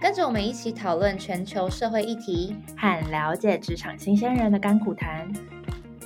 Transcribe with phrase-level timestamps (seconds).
[0.00, 2.56] 跟着我们一起讨论全球社会议题。
[2.74, 5.30] 和了解职场新鲜人的甘苦谈。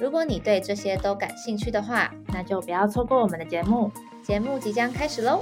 [0.00, 3.88] 如果你对这些都感兴趣的话，那就不要错过我们的节目。
[4.20, 5.40] 节目即将开始喽！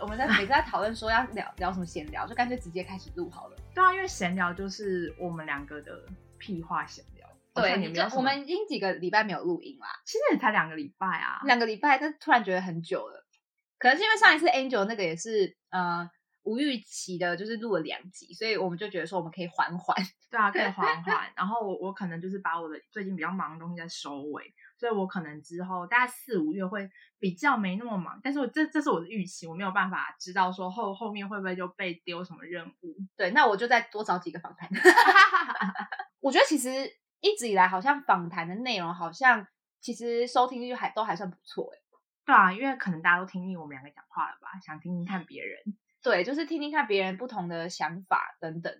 [0.00, 3.56] 我们在 每次在讨论说要聊聊什么闲聊，就干脆直接开始录好了。
[3.72, 5.92] 对啊，因为闲聊就是我们两个的
[6.36, 7.17] 屁话闲聊。
[7.58, 11.40] 好对，就我们已经几个礼拜没有录音啦，其实也才两个礼拜啊。
[11.44, 13.24] 两个礼拜，但是突然觉得很久了。
[13.78, 16.10] 可能是因为上一次 Angel 那个也是呃
[16.42, 19.96] 无预期的，就是录了两集，所以我们就觉得说我们可以缓缓。
[20.30, 21.32] 对啊，可以缓 缓。
[21.36, 28.18] 然后我我可能就是把我的最近比较忙的东西在收尾，所以我可能之后大概四五月会比较没那么忙。
[28.22, 32.96] 但是我这这是我的预期，我没有办法知道说后后面会不会就被丢什么任务。
[33.16, 34.68] 对，那我就再多找几个访谈。
[36.20, 36.68] 我觉得其实
[37.20, 39.46] 一直以来好像访谈的内容好像
[39.80, 41.78] 其实收听率还都还算不错哎。
[42.24, 45.58] 对啊，因为可能大家都听腻我们两个讲话了吧，想听听看别人。
[46.02, 48.72] 对，就是听听看别人不同的想法等等。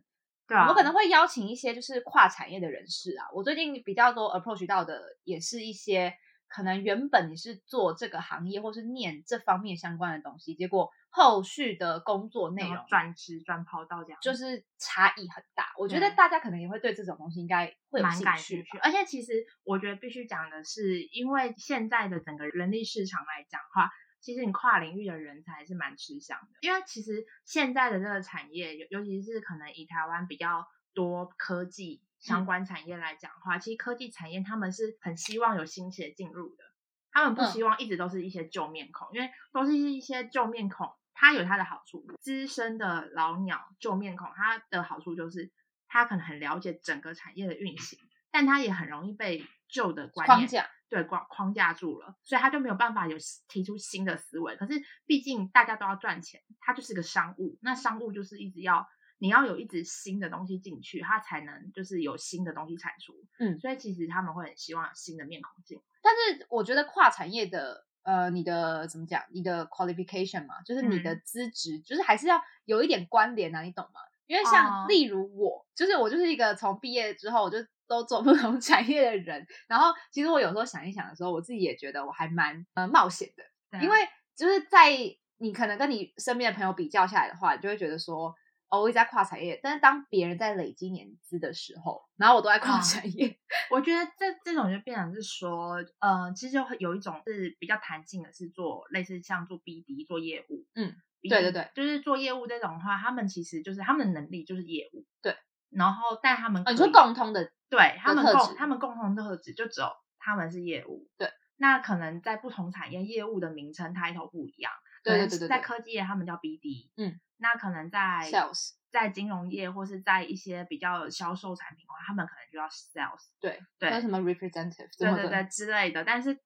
[0.47, 3.27] 对啊，我们可能会邀请一些就是跨产业的人士啊。
[3.33, 6.15] 我最近比较多 approach 到的也是一些
[6.49, 15.73] 可能原本你是做这个行业或是念这方面相关的东西，结果后续的工作内容然后转职转跑道这样，就是差异很大。
[15.79, 18.79] 我觉得大家可能也会对这种东西应该蛮感兴趣。
[18.83, 26.49] 而且其实我觉得必须讲的是，因为现在的整个人力市场来讲的话，其实你跨领域的人才是蛮吃香的。
[26.61, 36.65] 因为其实现在的这个产业，尤尤其是可能以台湾比较多科技相关产业来讲的话，其实科技产业他们是很希望有新血进入的，
[37.13, 42.07] 他们不嗯希望一直都是一些旧面孔，因为都是一些旧面孔，它有它的好处。
[42.21, 45.51] 资深的老鸟旧面孔，它的好处就是
[45.87, 47.99] 他可能很了解整个产业的运行，
[48.31, 50.69] 但他也很容易被旧的观念框架。
[50.91, 54.57] 对框框架住了，所以他就没有办法有提出新的思维。
[54.57, 63.13] 可是毕竟大家都要赚钱，它就是个商务，那商务就是一直要你要有一直新的东西进去，它才能就是有新的东西产出。
[63.39, 65.81] 嗯所以其实他们会很希望有新的面孔进。
[66.03, 69.23] 但是我觉得跨产业的呃，你的怎么讲？
[69.33, 74.01] 你的 qualification 嘛，就是你的嗯资质，就是还是要有一点关联啊，你懂吗？
[74.27, 83.97] 因为像哦例如我，就是我就是一个从毕业之后我就都做不同 产业的人，然后其实我有时候想一想的时候，我自己也觉得我还蛮呃冒险的，因为
[84.37, 84.91] 就是在
[85.39, 88.35] 你可能跟你身边的朋友比较下来的话，你就会觉得说。
[88.71, 93.39] 哦，我一直在跨产业，但是当别人在累积年资的时候，然后我都在跨啊产业，
[93.71, 105.37] 我觉得这这种就变成是说，呃，其实就有一种是比较弹性的，是做类似像做 BD 做业务，嗯对对对，就是做业务这种的话，他们其实就是他们的能力就是业务，对，
[105.71, 114.73] 然后但他们哦，你说共通的对他们共他们共同的特质就只有他们是业务，对，那可能在不同产业业务的名称 title 不一样，
[115.17, 117.99] 对对对在科技业他们叫 BD，嗯，那可能在
[118.31, 123.29] sales，在金融业或是在一些比较销售产品的话，他们可能就要 sales。
[123.41, 126.39] 对对还有什么 representative，对对对之类的，但是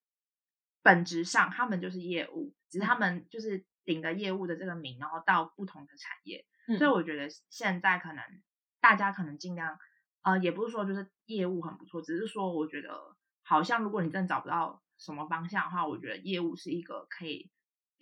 [0.83, 3.01] 本质上他们就是业务，只是他嗯。
[3.01, 8.23] 们就是顶着业务的这个名，然后到不同的产业，嗯所以我觉得现在可能
[8.81, 9.79] 大家可能尽量，
[10.23, 17.51] 呃，也不是说就是业务很不错，只是说我觉得好像如果你真的找不到什么方向的话，我觉得业务是一个可以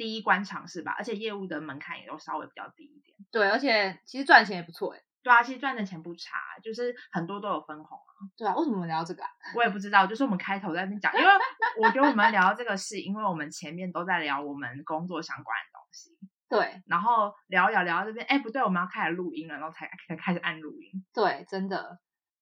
[0.01, 3.15] 第一关尝试吧，而且业务的门槛也都稍微比较低一点。
[3.31, 5.01] 对，而且其实赚钱也不错哎。
[5.23, 8.11] 对啊，其实赚的钱不差，就是很多都有分红啊。
[8.35, 9.29] 对啊，为什么我们聊这个啊？
[9.55, 11.29] 我也不知道，就是我们开头在那边讲，因为
[11.83, 16.17] 我觉得我们聊到这个是因为我们前面都在聊我们工作相关的东西，
[16.49, 21.05] 对然后聊一聊聊到这边，哎，不对，我们要开始录音了，然后才才开始按录音。
[21.13, 21.99] 对，真的。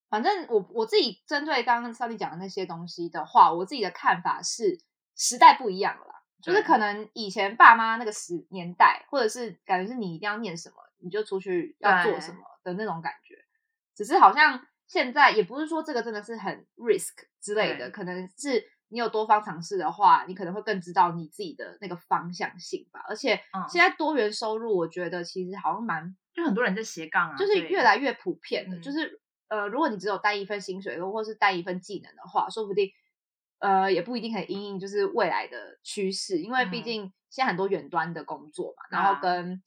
[0.08, 4.78] 反正我我自己针对刚刚 Sunny 讲的那些东西的话，我自己的看法是
[5.16, 6.14] 时代不一样了啦。
[6.42, 13.34] 就是可能以前爸妈那个时年代，或者是感觉是你一定要念什么，你就出去要做什么的那种感觉。
[13.94, 23.04] 只是好像现在也不是说这个真的是很 risk 之类的，可能是你有多方尝试的话，你可能会更知道你自己的那个方向性吧。
[23.08, 32.92] 而且嗯现在多元收入，我觉得其实好像蛮就很多人在斜杠啊，就是越来越普遍的，嗯就是呃，如果你只有带一份薪水，或是带一份技能的话，说不定
[33.58, 39.62] 呃，也不一定可以因应就是未来的趋势，因为毕嗯竟现在很多远端的工作嘛，然啊后跟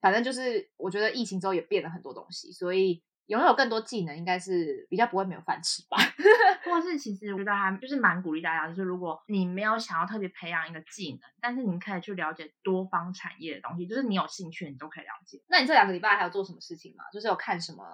[0.00, 5.96] 反正就是我觉得疫情之后也变了很多东西，所以拥有更多技能应该是比较不会没有饭吃吧。
[6.64, 15.42] 或是其实我觉得还就是蛮鼓励大家，就是如果你没有想要特别培养一个技能，但是你可以去了解多方产业的东西，就是你有兴趣你都可以了解。
[15.48, 17.04] 那你这两个礼拜还有做什么事情吗？
[17.12, 17.84] 就是有看什么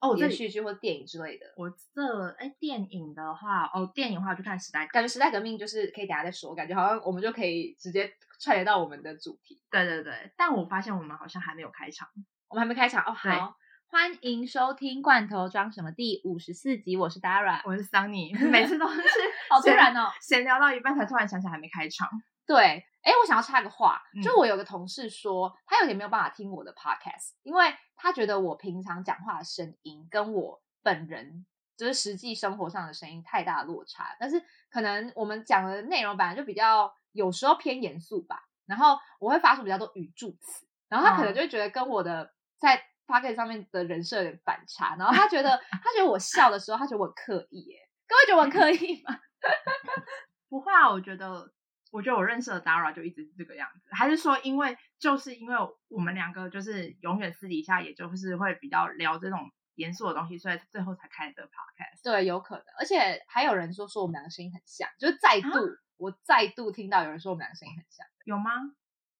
[0.00, 1.46] 哦，连续剧或电影之类的？
[1.56, 8.10] 我这哎电影的话，哦电影的话我就看《时代》，感觉时代革命就是可以等下再说，感觉好像我们就可以直接
[8.40, 9.60] 串联到我们的主题。
[9.70, 12.08] 对对对，但我发现我们好像还没有开场。
[12.48, 13.54] 我们还没开场哦，好，
[13.88, 17.60] 欢迎收听《罐头装什么》第五十四集，我是 Dara。
[17.64, 19.02] 我是 Sunny，， 每次都是
[19.50, 22.08] 好突然哦，闲聊到一半才突然想起来还没开场。
[22.52, 24.34] 对，哎，我想要插个话，就嗯。
[24.38, 49.16] 我有个同事说，他有点没有办法听我的 podcast，因为他觉得我平常讲话的声音跟我本人就是实际生活上的声音太大的落差，但是可能我们讲的内容本来就比较有时候偏严肃吧，然后我会发出比较多语助词，然后他可能嗯就会觉得跟我的在 podcast 上面的人设有点反差，然后他觉得 他觉得我笑的时候，他觉得我很刻意，耶，各位觉得我很刻意吗？
[50.50, 51.52] 不会啊，我觉得，
[51.90, 55.56] 我觉得我认识的 Dara 就一直是这个样子，还是说因为就是因为
[55.88, 62.02] 我们两个就是永远私底下也就是会比较聊这种严肃的东西，所以最后才开了这个 podcast。
[62.04, 65.48] 对，有可能，而且还有人说说我们两个声音很像，就是再度、
[65.96, 68.52] 我再度听到有人说我们两个声音很像，有吗？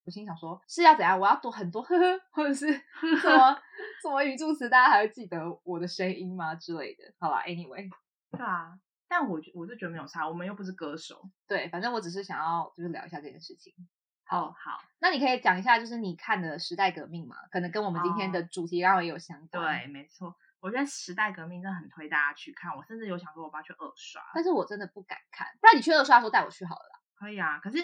[0.05, 1.21] 我心想说是要怎样？
[1.21, 3.55] 我要多很多呵呵，或者是什么
[4.03, 7.13] 什么语助词，大家还会记得我的声音吗之类的？
[7.19, 7.91] 好吧 a n y w a y
[8.31, 8.79] 对啊，
[9.11, 11.29] 但我觉我是觉得没有差，我们又不是歌手。
[11.49, 13.75] 对，反正我只是想要就是聊一下这件事情。
[14.31, 17.35] 哦，好，那你可以讲一下，就是你看的时代革命嘛？
[17.51, 19.81] 可能跟我们今天的主题刚好也有相关。
[19.81, 20.37] 对，，没错。
[20.61, 24.23] 我觉得时代革命真的很推大家去看，我甚至有想说我要去二刷。
[24.33, 27.01] 但是我真的不敢看，不然你去二刷的时候带我去好了啦。
[27.17, 27.79] 可以啊，可是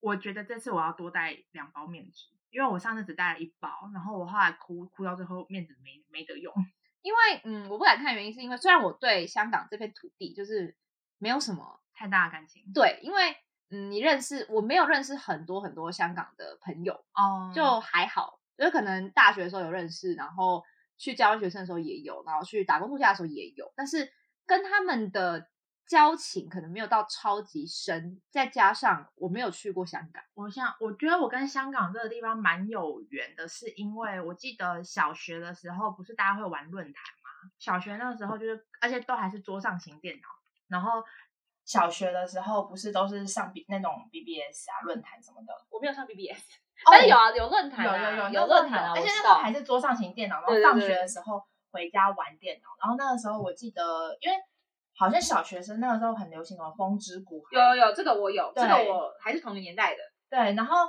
[0.00, 6.54] 我觉得这次我要多带两包面纸，因为我上次只带了一包，然后我后来哭哭到最后面纸没没得用。
[7.02, 10.76] 因为嗯，我不敢看的原因是因为虽然我对香港这片土地就是
[11.18, 12.62] 没有什么太大的感情。
[12.72, 13.36] 对，因为
[13.70, 20.62] 嗯，你认识我没有认识很多很多香港的朋友，哦就还好，就是可能大学的时候有认识，然后
[20.98, 24.12] 去交换学生的时候也有，然后去打工度假的时候也有，但是
[24.46, 25.48] 跟他们的
[25.86, 37.50] 交情可能没有到超级深，再加上我没有去过香港，我想，我觉得我跟香港这个地方蛮有缘的，是因为我记得小学的时候，不是大家会玩论坛吗？
[37.58, 40.28] 小学那个时候就是，而且都还是桌上型电脑，
[40.68, 41.02] 然后
[41.64, 46.38] 小学的时候不是都是上 B 那种 BBS 啊论坛什么的，我没有上 BBS，
[46.86, 54.36] 哦但是有啊，有论坛有啊，有有有论坛啊，而且那时候还是桌上型电脑，然后放对对对学的时候回家玩电脑，然后那个时候我记得，因为
[54.94, 59.98] 好像小学生那个时候很流行什么风之谷，有有有，这个我有，这个我还是同个年代的。
[60.30, 60.88] 对，然后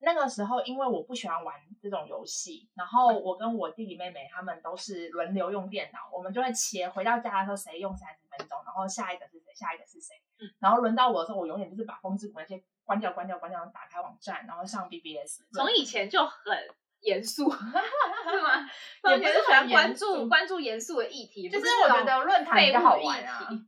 [0.00, 15.42] 那个时候因为我不喜欢玩这种游戏，然后我跟我弟弟妹妹他们都是轮流用电脑，我们就会切，回到家的时候谁用三十分钟，然后下一个是谁，下一个是谁，嗯然后轮到我的时候，我永远就是把风之谷那些关掉、关掉、关掉，然后打开网站，然后上 BBS。
[15.52, 16.52] 从以前就很
[17.04, 17.56] 严肃， 是
[18.42, 18.68] 吗？
[19.10, 23.66] 也不是喜欢很关注关注严肃的议题，就是我觉得论坛比较好玩啊废物议题。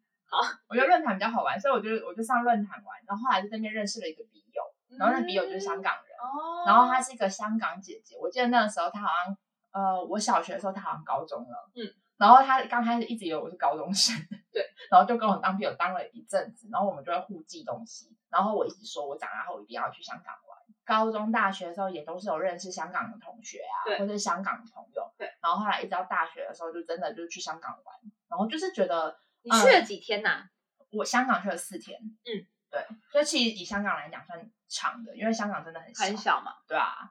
[0.68, 4.62] 我觉得论坛比较好玩，所以我就我就上论坛玩，然后后来在那边认识了一个笔友，
[4.98, 6.16] 然后那笔友就是香港人。
[6.18, 9.36] 哦，然后她是一个香港姐姐，我记得那个时候她好像，
[9.72, 11.84] 呃，我小学的时候她好像高中了，嗯，
[12.16, 14.16] 然后她刚开始一直以为我是高中生，
[14.52, 20.45] 对， 然后就跟我当朋友当了一阵子，然后我们就会互寄东西，然后我一直说我长大后一定要去香港玩。
[20.86, 25.30] 高中、大学的时候也都是有认识香港的同学啊，或者是香港的朋友，对。
[25.42, 27.94] 然后后来一直到大学的时候，就真的就是去香港玩，
[28.28, 30.48] 然后就是觉得你去了几天呐？
[30.92, 37.10] 我香港去了四天，嗯，对，所以其实以香港来讲算长的，因为香港真的很小，很小嘛，对啊，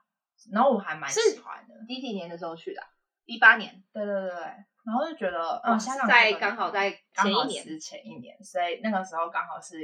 [0.50, 2.82] 然后我还蛮喜欢的，第几年的时候去的？
[3.26, 4.38] 一八年，对对对对，
[4.84, 9.76] 然后就觉得，嗯，香港在这个刚好在前一年是前一年，所以那个时候刚好是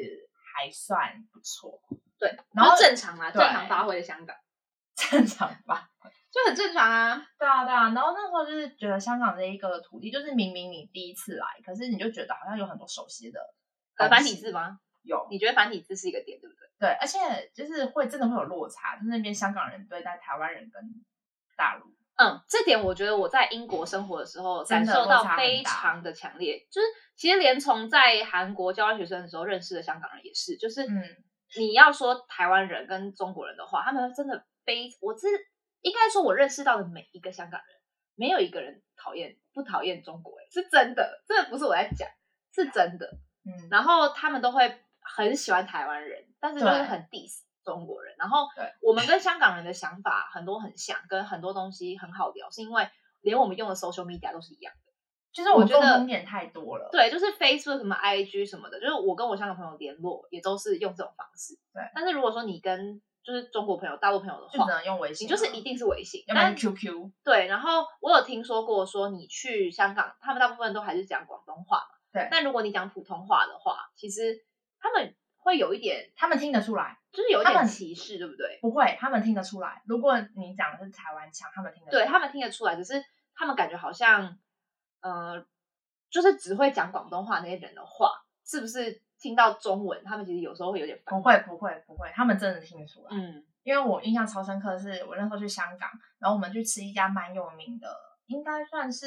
[0.55, 1.81] 还算不错，
[2.23, 4.37] 对，然后正常啊，正常发挥的香港
[4.95, 5.89] 正常吧。
[6.31, 7.27] 就很正常啊。
[7.37, 13.41] 对啊，对啊，然后那时候就是觉得香港这一个土地，就是明明你第一次来，可是你就觉得好像有很多熟悉的
[13.97, 14.79] 呃，繁体西字吗？
[15.03, 16.69] 有，你觉得繁体字是一个点，对不对？
[16.79, 17.19] 对，而且
[17.55, 20.83] 就是会真的会有落差，就是那边香港人对待台湾人跟
[21.57, 21.87] 大陆，
[22.17, 31.05] 嗯，这点我觉得我在英国生活的时候感受到非常的强烈，就是其实连从在韩国交换学生的时候认识的香港人也是，就是嗯，
[31.59, 35.27] 你要说台湾人跟中国人的话，他们真的非我是
[35.81, 37.77] 应该说我认识到的每一个香港人，
[38.15, 42.09] 没有一个人讨厌不讨厌中国、欸，是真的，这不是我在讲，
[42.55, 43.07] 是真的。
[43.45, 48.15] 嗯，然后他们都会很喜欢台湾人，但是就是很 diss 中国人。
[48.17, 52.89] 然后对我们跟香港人的想法很多很像，跟很多东西很好聊，是因为
[53.21, 54.82] 连我们用的 social media 都是一样的。
[55.33, 56.89] 就是我觉得点太多了。
[56.93, 61.55] 对，就是 Facebook 什么 IG 什么的，就是我跟我香港朋友联络也都是用这种方式。
[61.73, 66.25] 对但是如果说你跟就是中国朋友、大陆朋友的话就只，能用微信，你就是一定是微信。
[66.27, 67.13] 要不然但 QQ。
[67.25, 71.99] 对，然后我有听说过，说你去香港，他们大部分都还是讲广东话嘛。
[72.13, 74.45] 对但如果你讲普通话的话，其实
[74.81, 78.59] 他们会有一点，他们听得出来，就是有一点歧视，对不对？
[78.61, 79.83] 不会，他们听得出来。
[79.87, 82.05] 如果你讲的是台湾腔，他们听得出来。
[82.05, 83.03] 对他们听得出来，只是
[83.35, 84.37] 他们感觉好像，
[85.03, 85.45] 呃，
[86.11, 88.11] 就是只会讲广东话那些人的话，
[88.45, 91.21] 是不是听到中文，他们其实有时候会有点不。
[91.21, 93.09] 会，不会，不会，他们真的听得出来。
[93.11, 97.95] 嗯，因为我印象超深刻的是，我那时候去香港，然后我们去吃一家蛮有名的，
[98.27, 99.07] 应该算是，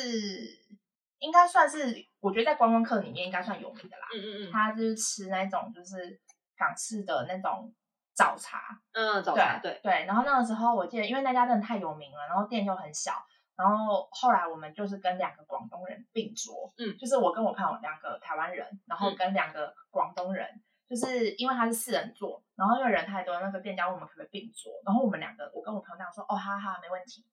[1.19, 4.07] 应该算是，我觉得在观光客里面应该算有名的啦。
[4.15, 6.19] 嗯嗯嗯他就是吃那种就是
[6.57, 7.73] 港式的那种
[8.13, 10.05] 早茶，嗯，早茶对，对。
[10.05, 13.11] 然后那个时候我记得，因为那家真的太有名了，然后店又很小，
[13.57, 20.61] 然后后来我们就是跟两个广东人并桌，嗯就是我跟我朋友两个台湾人，然后嗯跟两个广东人。
[20.87, 27.25] 就是因为他是四人座，然后因为人太多，那个店家问我们可不可以并桌，然后我们两个，我跟我朋友这样说，哦，哈哈，没问题。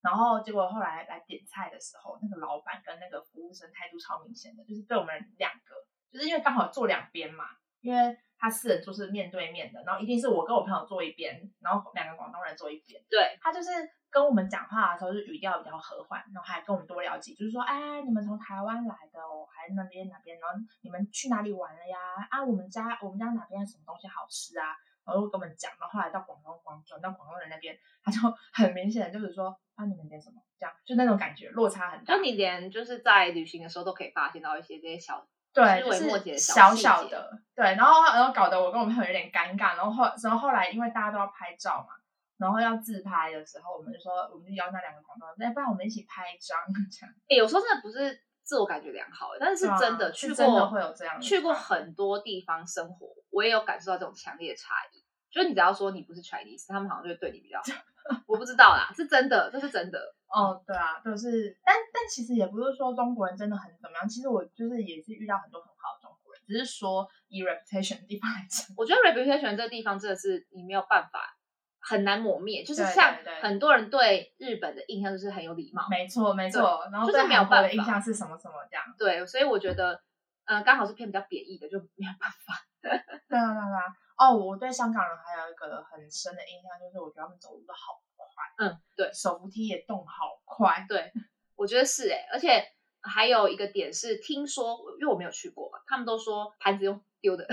[0.00, 5.74] 然后结果后来来点菜的时候，那个老板跟那个服务生态度超明显的，就是对我们两个，
[6.12, 7.46] 就是因为刚好坐两边嘛，
[7.80, 13.02] 因为他四人桌是面对面的，然后一定是我跟我朋友坐一边，然后两个广东人坐一边。
[13.10, 13.70] 对，他就是
[14.10, 21.96] 跟我们讲话的时候，就是语调比较和缓，然后还跟我们多聊几句，就是说，哎，你们从台湾来的哦，还是那边哪边，然后你们去哪里玩了呀？
[22.30, 24.74] 啊，我们家我们家哪边什么东西好吃啊？
[25.06, 28.18] 然后就跟我们讲，然后后来到广东广转到广东人那边，他就
[28.52, 30.40] 很明显的就是说，啊，你们点什么？
[30.58, 32.14] 这样就那种感觉落差很大。
[32.14, 41.94] 就你连就是在旅行的时候都可以发现到一些这些小对，就是小小的，对，然后然后搞得我跟我朋友有点尴尬，然后后然后后来因为大家都要拍照嘛，
[42.40, 46.58] 然后要自拍的时候，我们就说我们就邀那两个广东人，要不然我们一起拍一张
[46.90, 47.14] 这样。
[47.28, 55.04] 欸有时候真的不是自我感觉良好，但是真的去过，真的会有这样去过很多地方生活，我也有感受到这种强烈的差异。
[55.30, 57.64] 就是你只要说你不是 Chinese，他们好像就会对你比较好。
[58.26, 60.00] 我不知道啦，是真的，这是真的。
[60.26, 71.36] 哦，对啊，就是，但但其实也不是说中国人真的很怎么样，其实我就是也是遇到很多很好的中国人，只是说以 reputation 的地方来讲，我觉得 reputation 这个地方真的是你没有办法
[71.80, 80.00] 很难磨灭，就是像很多人对日本的印象就是很有礼貌，没错没错，然后就是对没有办法韩国的印象是什么什么这样，对，所以我觉得，
[80.44, 82.54] 呃，刚好是偏比较贬义的，就没有办法。
[82.82, 83.82] 对啊对啊。
[84.16, 88.26] 哦，我对香港人还有一个很深的印象，就是我觉得他们走路都好快，
[88.58, 91.10] 嗯，对手扶梯也动好快，对，
[91.56, 92.62] 我觉得是哎、而且
[93.00, 97.46] 还有一个点是，听说因为我没有去过嘛，他们都说盘子用丢的，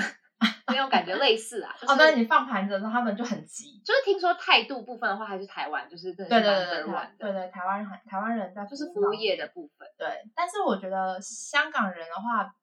[0.67, 9.87] 那种感觉类似啊，就是、哦，对，你放盘子的时候他们就很急，就是听说态度部分的话，还是台湾就是真的对对是蛮对对 number one 的，对对，台湾人台湾人在就是服务业的部分。
[9.97, 12.53] 对，但是我觉得香港人的话，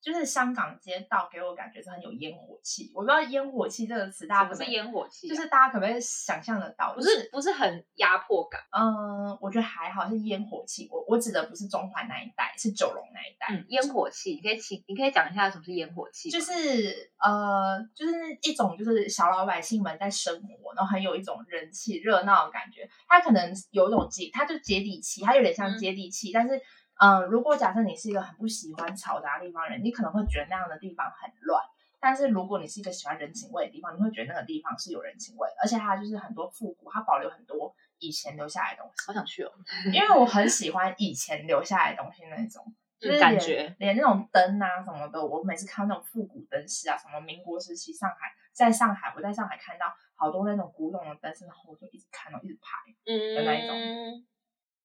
[0.00, 2.90] 就是香港街道给我感觉是很有烟火气。
[2.94, 6.94] 我不知道烟火气这个词大家可不可以烟火气啊、就是大家可不可以想象得到？
[6.94, 8.60] 不就是不是很压迫感？
[8.70, 10.88] 嗯，我觉得还好，是烟火气。
[10.90, 13.46] 我我指的不是中环那一带，是九龙那一带。
[13.50, 16.30] 嗯，烟火气，你可以请，你可以讲一下什么是烟火气？
[16.30, 18.12] 就是呃，就是
[18.42, 22.88] 一种就是小老百姓们在生活，然后很有一种人气热闹的感觉。
[23.08, 26.30] 它可能有一种接，它就接地气，它有点像嗯接地气。
[26.32, 26.60] 但是，
[26.98, 31.64] 嗯、如果假设你是一个很不喜欢嘈杂的地方人，你可能会觉得那样的地方很乱。
[32.00, 39.06] 但是如果你是一个喜欢人情味的地方，你会觉得那个地方是有人情味，而且它就是很多复古，它保留很多以前留下来的东西。
[39.06, 39.50] 好想去哦，
[39.92, 42.64] 因为我很喜欢以前留下来的东西那种，
[43.00, 53.76] 就感连觉连那种灯啊什么的，我每次看到那种复古灯饰啊，什么民国时期上海，在上海我在上海看到好多那种古董的灯饰，然后我就一直看，到一直拍，嗯那一种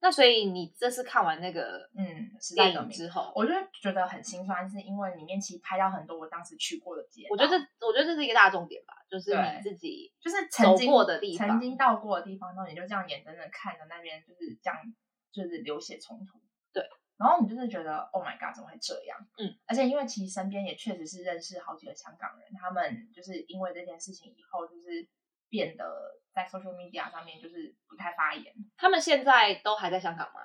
[0.03, 2.89] 那所以你这次看完那个嗯，时代电革命。
[2.89, 14.77] 影之后，我就觉得很心酸，是因为里面其实拍到很多我当时去过的街，我觉得这我觉得这是一个大重点吧，就是你自己就是曾经走过的地方曾经到过的地方，然后你就这样眼睁睁看着那边就是这样，
[15.31, 16.37] 就是流血冲突。
[16.73, 16.83] 对，
[17.15, 19.17] 然后你就是觉得 Oh my God，怎么会这样？
[19.37, 25.07] 嗯，而且因为其实身边也确实是认识好几个香港人，他们就是因为这件事情以后，就是
[25.47, 28.53] 变得在 social media 上面就是不太发言。
[28.77, 30.41] 他们现在都还在香港吗？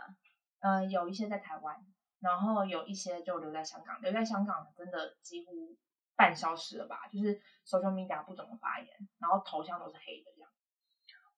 [0.60, 1.76] 嗯、有一些在台湾，
[2.20, 5.76] 然后有一些就留在香港，留在香港真的几乎
[6.16, 10.50] 半消失了吧，就是 social media 不怎么发言，然后头像都是黑的这样。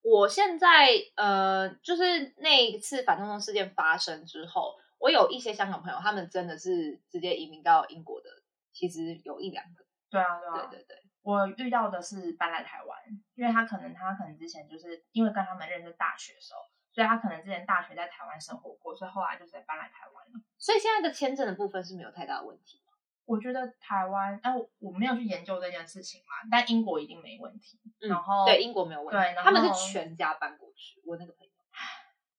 [0.01, 8.29] 我现在呃，就是那一次反送中事件发生之后，我有一些香港朋友，他们真的是直接移民到英国的
[8.71, 9.85] 其实有一两个。
[10.09, 12.99] 对啊，对啊，对对对，我遇到的是搬来台湾，
[13.35, 16.59] 因为他可能他可能之前就是因为跟他们认识大学的时候，
[16.91, 20.41] 所以他可能之前大学在台湾生活过，所以后来就是搬来台湾了。
[20.57, 22.81] 所以现在的签证的部分是没有太大的问题。
[23.25, 27.79] 我觉得台湾，哎，我没有去研究这件事情嘛，但英国一定没问题。
[27.99, 31.01] 然后对英国没有问题，对，他们是全家搬过去。
[31.05, 31.51] 我那个朋友，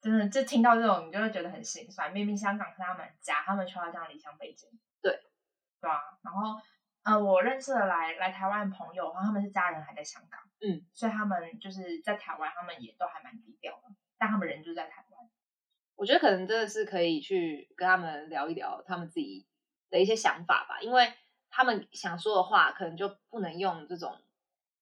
[0.02, 2.12] 真的就听到这种，你就会觉得很心酸。
[2.12, 4.68] 明明香港是他们家，他们却要这样离乡背井。
[5.00, 5.18] 对，
[5.80, 5.98] 对啊。
[6.22, 6.60] 然后，
[7.04, 15.28] 呃，我认识的来来台湾的朋友，然后他们是家人还在香港，嗯，所以他们就是在台湾，他们也都还蛮低调的，但他们人就在台湾。
[15.96, 19.46] 我觉得可能真的是可以去跟他们聊一聊他们自己
[19.90, 21.12] 的一些想法吧，因为
[21.50, 24.16] 他们想说的话，可能就不能用这种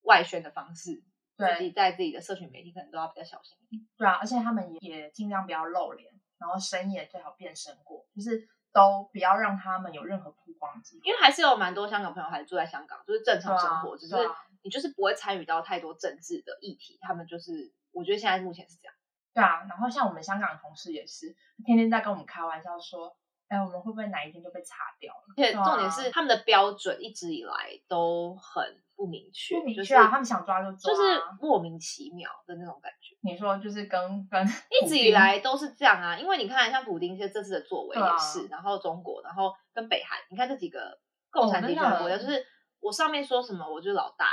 [0.02, 1.02] 外宣的方式，
[1.36, 3.86] 自己在自己的社群媒体可能都要比较小心一点。
[3.96, 11.02] 对啊，而且他们也也尽量不要露脸，然后声也最好变声过，就是都不要让他们有任何曝光机会。
[11.08, 14.16] 因为还是有蛮多香港朋友还是住在香港，就是正常生活，只是
[14.62, 16.98] 你就是不会参与到太多政治的议题。
[17.00, 18.94] 他们就是我觉得现在目前是这样。
[19.32, 25.34] 对啊，然后像我们香港同事也是，天天在跟我们开玩笑说，哎，我们会不会哪一天就被查掉了？
[25.36, 33.16] 而且重点是他们的标准一直以来都很不明确，不明确啊，他们想抓就抓，就是莫名其妙的那种感觉。
[33.22, 42.44] 你说就是跟跟一直以来都是这样啊，因为你看像普丁这次的作为也是，然后中国，然后跟北韩，你看这几个共产集权国家，就是
[42.80, 44.26] 我上面说什么我就老大，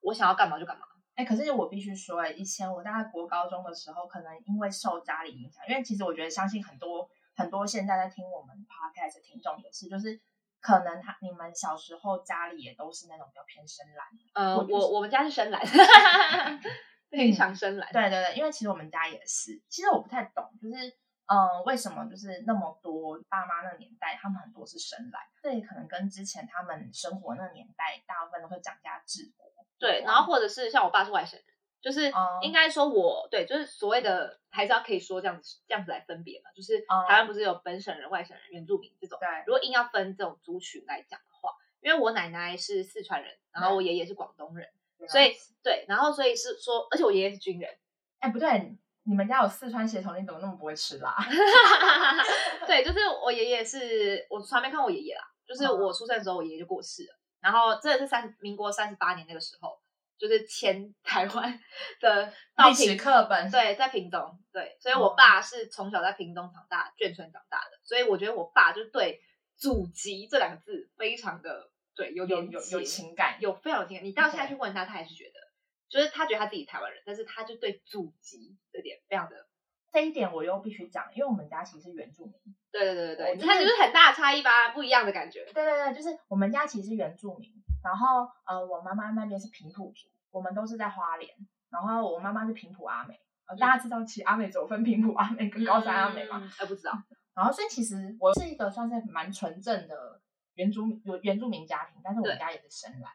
[0.00, 0.86] 我想要干嘛就干嘛。
[1.14, 10.20] 哎，可是我必须说，哎，以前我在国高中的时候，可能因为受家里影响，因为其实我觉得，相信很多很多现在在听我们 podcast 的听众也是，就是
[10.60, 14.06] 可能他你们小时候家里也都是那种比较偏深蓝。
[14.34, 15.60] 呃，我我们家是深蓝，
[17.10, 17.90] 非常深蓝。
[17.92, 20.88] 对对对，因为其实我们家也是，其实我不太懂，就是
[21.26, 29.50] 嗯，为什么就是那么多爸妈那个年代，他们很多是深蓝，这也可能跟之前他们生活那个年代，大部分都会讲家治国。
[29.78, 31.49] 对，然后或者是像我爸是外省人，
[31.80, 39.18] 就是应该说我对，就是所谓的还是要可以说这样子这样子来分别嘛，就是台湾不是有本省人、外省人、原住民这种。
[39.18, 41.50] 对，如果硬要分这种族群来讲的话，
[41.80, 44.68] 因为我奶奶是四川人，然后我爷爷是广东人，
[45.08, 47.70] 所以对，然后所以是说，而且我爷爷是军人。
[48.18, 51.16] 哎，不对，你们家有四川血统，你怎么那么不会吃辣？
[52.66, 57.18] 对，就是我爷爷是我从来没看过爷爷啦，就是我出生的时候，我爷爷就过世了。
[57.40, 59.79] 然后这是三民国三十八年那个时候，
[60.20, 61.58] 就是迁台湾
[62.00, 62.32] 的
[62.68, 63.50] 历史课本。
[63.50, 64.38] 对，在屏东。
[64.52, 67.80] 对，所以我爸是从小在屏东长大，眷村长大的。
[67.82, 69.20] 所以我觉得我爸就对
[69.56, 74.04] 祖籍这两个字非常的对有有有有情感，有非常有情感。
[74.04, 75.40] 你到现在去问他，他还是觉得，
[75.88, 79.48] 就是他觉得他自己台湾人，但是他就对祖籍这点非常的。
[79.92, 82.34] 这一点我又必须讲，因为我们家其实是原住民。
[82.70, 85.44] 对对对对对，你看就是很大差异吧，不一样的感觉。
[85.46, 87.50] 对对对，就是我们家其实是原住民，
[87.82, 91.30] 然后呃，我妈妈那边是平埔族，我们都是在花莲，
[91.70, 93.20] 然后我妈妈是平埔阿美。
[93.46, 96.40] 呃，大家知道其实阿美走分平埔阿美跟高山阿美吗？
[96.56, 96.92] 还不知道。
[97.34, 100.20] 然后所以其实我是一个算是蛮纯正的
[100.54, 103.12] 原住民，原住民家庭，但是我们家也是深蓝。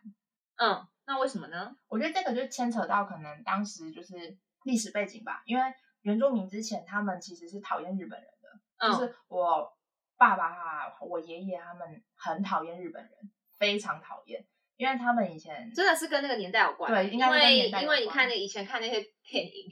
[0.57, 1.75] 嗯，那为什么呢？
[1.87, 5.63] 我觉得这个就牵扯到可能当时就是历史背景吧，因为。
[6.01, 9.75] 原住民之前，他们其实是讨厌日本人的，就是我
[10.17, 13.11] 爸爸哈，我爷爷他们很讨厌日本人，
[13.57, 14.45] 非常讨厌，
[14.77, 19.71] 因为他们以前真的是跟那个年代有关，对，应该跟年代因为你看那以前看那些电影，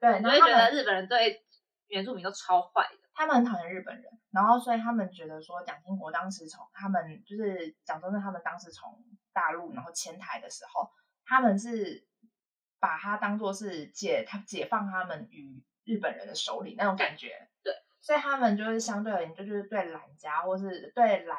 [0.00, 1.42] 对，你会觉得日本人对
[1.88, 10.90] 原住民都超坏的，他们很讨厌日本人，然后所以他们觉得说蒋经国当时从他们就是蒋中正他们当时从大陆然后迁台的时候，
[11.24, 12.06] 他们是
[12.80, 15.62] 把他当做是解他解放他们与。
[15.86, 21.36] 日本人的手里那种感觉，对，所以他们就是相对而言，就是对蓝家或是对蓝，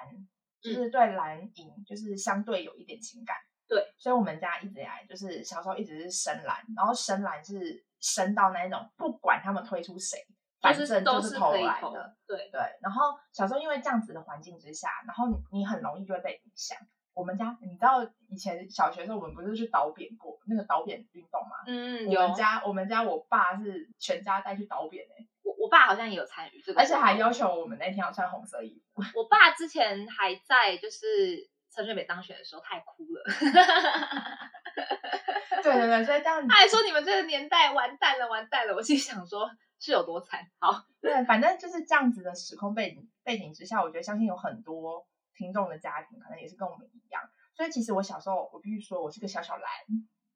[0.74, 3.36] 就是对蓝银，就是相对有一点情感。
[3.68, 10.20] 对，所以我们家一直以来就是小时候一直是深蓝，然后深蓝是深到那种不管他们推出谁，
[10.62, 12.16] 反正都是投来的。
[12.28, 16.78] 对对，然后小时候因为这样子的环境之下，然后你很容易就会被影响。
[17.16, 21.56] 我们家，你知道以前小学时候我们不是去导扁过那个导扁运动吗？
[21.66, 29.02] 嗯，我们家我们家我爸是全家带去导扁诶，我我爸好像也有参与这个，而且还要求我们那天要穿红色衣服。
[29.16, 33.24] 我爸之前还在就是陈水扁当选的时候，他还哭了。
[35.64, 38.76] 对对对，所以这样他还说你们这个年代完蛋了，完蛋了。
[38.76, 40.46] 我心想说，是有多惨？
[40.60, 45.08] 好，对，反正就是这样子的时空背景背景之下，我觉得相信有很多。
[45.38, 47.22] 听众的家庭可能也是跟我们一样，
[47.58, 49.66] 所以其实我小时候，我必须说我是个小小蓝，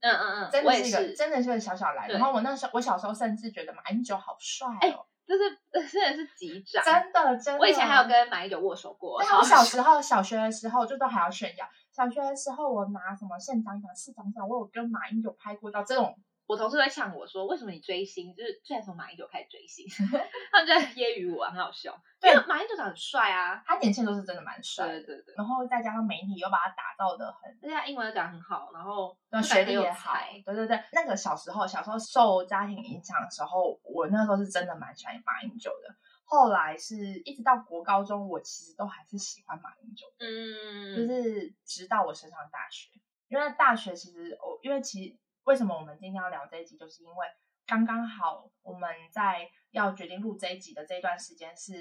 [0.01, 2.07] 嗯嗯嗯，真的是一个真的是个小小来。
[2.07, 5.05] 然后我那时候，我小时候甚至觉得马英九好帅哦。
[5.27, 7.59] 就是真的是级长，真的真的。
[7.59, 9.17] 我以前还有跟马英九握手过。
[9.17, 16.17] 我小时候小学的时候就都还要炫耀，小学的时候我拿什么县长奖、市长奖，我有跟马英九拍过照，这种。
[16.49, 18.33] 我同事会呛我说：“为什么你追星？
[18.33, 19.85] 就是虽然从马英九开始追星，
[20.51, 21.95] 他们在揶揄我，很好笑。
[22.19, 24.87] 对，马英九长很帅啊，他年轻都是真的蛮帅。
[24.87, 25.35] 对对对。
[25.37, 30.15] 然后再加上媒体又把他打造的很，对啊，英文又讲很好，然后学历也好。
[30.43, 35.95] 对对对，那个小时候小时候受家庭影响的时候，我那时候是真的蛮喜欢马英九的。
[36.23, 40.07] 后来是一直到国高中，我其实都还是喜欢马英九。
[40.17, 42.89] 嗯，就是直到我升上大学，
[43.27, 45.15] 因为大学其实我因为其实。
[45.49, 46.77] 为什么我们今天要聊这一集？
[46.77, 47.27] 就是因为
[47.65, 51.73] 刚刚好我们在要决定录这一集的这段时间是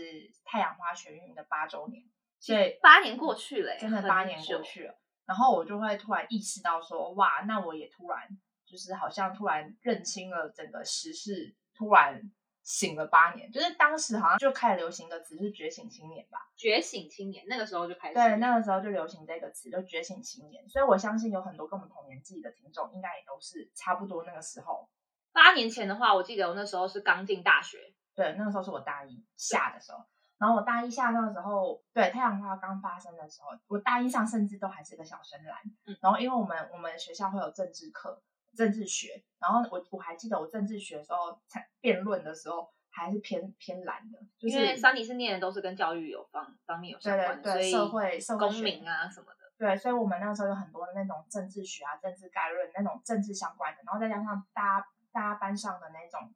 [0.42, 2.02] 太阳花学运的八周年，
[2.40, 4.98] 所以八年过去了，真的八年过去了。
[5.26, 8.26] 然后我就会突然意识到说，哇，那我也突然
[8.64, 12.22] 就是好像突然认清了整个时事，突然。
[12.68, 16.50] 醒了八年，就是当时好像就开始流行的词是“觉醒青年”吧？
[16.54, 18.14] 觉醒青年，那个时候就开始。
[18.14, 20.68] 对，那个时候就流行这个词，就“觉醒青年”。
[20.68, 24.86] 所以我相信有很多跟我们同年纪的听众，应该也都是差不多那个时候。
[25.32, 27.78] 八年前的话，我记得我那时候是刚进大学，
[28.14, 30.04] 对，那个时候是我大一下的时候。
[30.36, 35.56] 然后我大一下那个时候，对太阳花刚发生的时候，我大一上甚至都还是个小深蓝。
[35.86, 35.96] 嗯。
[36.02, 38.22] 然后因为我们我们学校会有政治课。
[38.58, 41.40] 政治学，然后我我还记得我政治学的时候，
[41.80, 56.34] 辩论的时候还是偏偏蓝的，因为三尼是念的都是跟教育有方方面有相关，所以社会社会公民啊什么的，对，所以我们那个时候有很多的那种政治学啊、政治概论那种政治相关的，然后再加上大家大家班上的那种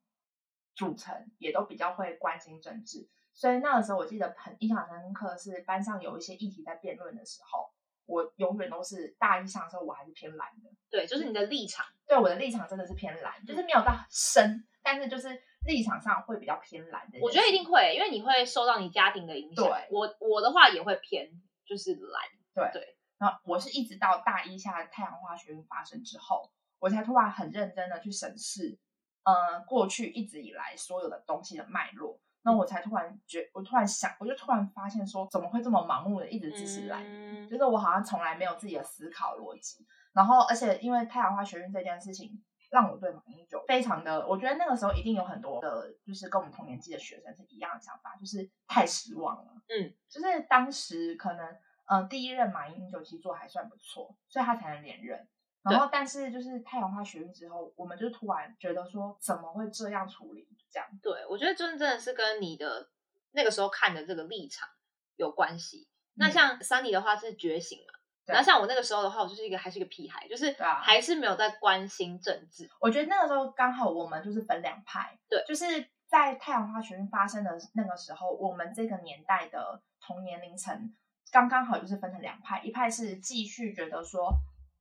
[0.76, 7.68] 组成也都比较会关心政治，所以那个时候我记得很印象深刻是班上有一些议题在辩论的时候。
[8.06, 10.70] 我永远都是大一上的时候，我还是偏蓝的。
[10.90, 11.86] 对，就是你的立场。
[12.06, 17.18] 对，我的立场真的是偏蓝，就是没有到深，但是就是立场上会比较偏蓝的。
[17.20, 19.64] 我觉得一定会，因为你会受到你家庭的影响。
[19.64, 21.30] 对，我我的话也会偏，
[21.64, 22.22] 就是蓝。
[22.54, 22.96] 对对。
[23.18, 28.76] 然后我是一直到大一下太阳花学运发生之后，我才突然很认真的去审视，
[29.22, 32.20] 嗯，过去一直以来所有的东西的脉络。
[32.44, 37.02] 那我才突然觉，我突然想，我就突然发现说，怎么会这么盲目的一直支持蓝？
[37.48, 39.86] 就是我好像从来没有自己的思考逻辑。
[40.12, 49.52] 然后，而且因为太阳花学运这件事情，让我对马英九非常的，我觉得那个时候一定有很多的，就是跟我们同年纪的学生是一样的想法，就是太失望了。
[49.68, 55.26] 嗯，就是当时可能，呃，第一任马英九其实做还算不错，所以他才能连任。
[55.64, 60.48] 然后，但是就是太阳花学运之后，我们就突然觉得说，怎么会这样处理？
[60.68, 62.90] 这样，对我觉得真真的是跟你的
[63.30, 64.68] 那个时候看的这个立场
[65.14, 65.86] 有关系。
[66.14, 67.94] 那像 Sunny 的话是觉醒嘛，
[68.26, 72.68] 然后像我那个时候的话，我就是一个还是一个屁孩，就是还是没有在关心政治。
[72.80, 75.64] 我觉得那个时候刚好我们就是分两派，对，就是
[76.08, 80.92] 在太阳花学运发生的那个时候，我们这个年代的同年龄层
[81.30, 84.32] 刚刚好就是分成两派，一派是继续觉得说。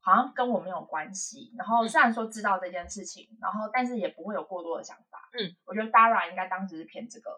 [0.02, 5.30] 好像跟我没有关系，然后虽然说知道这件事情，然后但是也不会有过多的想法。
[5.40, 7.30] 嗯，我觉得 Dara 应该当时是偏这个，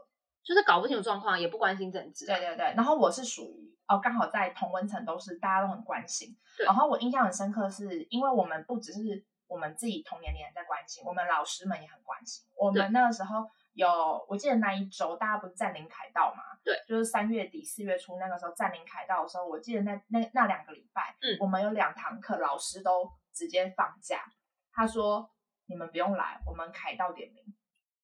[0.44, 2.26] 就是搞不清楚状况，也不关心政治。
[2.26, 6.36] 对对对，然后我是属于哦，刚好在同温层都是大家都很关心。
[6.66, 12.46] 然后我印象很深刻，是因为我们不只是我们自己同年龄人在关心，我们老师们也很关心。
[12.58, 13.50] 我们那个时候。
[13.76, 16.44] 有，我记得那一周大家不是占领凯道嘛？
[16.64, 24.24] 对，就是三月底四月初那个时候占领凯道的时候，我记得那那那两个礼拜，嗯，我们有两堂课，老师都直接放假。
[24.72, 25.30] 他说
[25.68, 27.44] ：“你们不用来，我们凯道点名，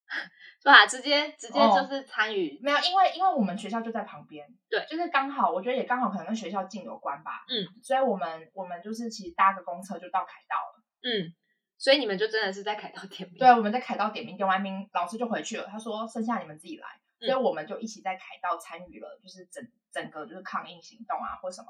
[0.62, 0.86] 是吧？
[0.86, 2.60] 直接直接就是参与。
[2.62, 7.45] 没有，因为因为我们学校就在旁边，对，就是刚好，我觉得也刚好可能跟学校近有关吧。
[7.48, 10.84] 嗯，所以我们我们就是其实搭个公车就到凯道了。
[11.04, 11.34] 嗯。
[11.82, 13.39] 所以你们就真的是在凯道点名？
[13.39, 15.65] 对，我们在凯道点名，点完名，老师就回去了。
[15.67, 16.86] 他说剩下你们自己来，
[17.19, 21.67] 所以我们就一起在凯道参与了，就是整整个就是抗议行动啊，或什么。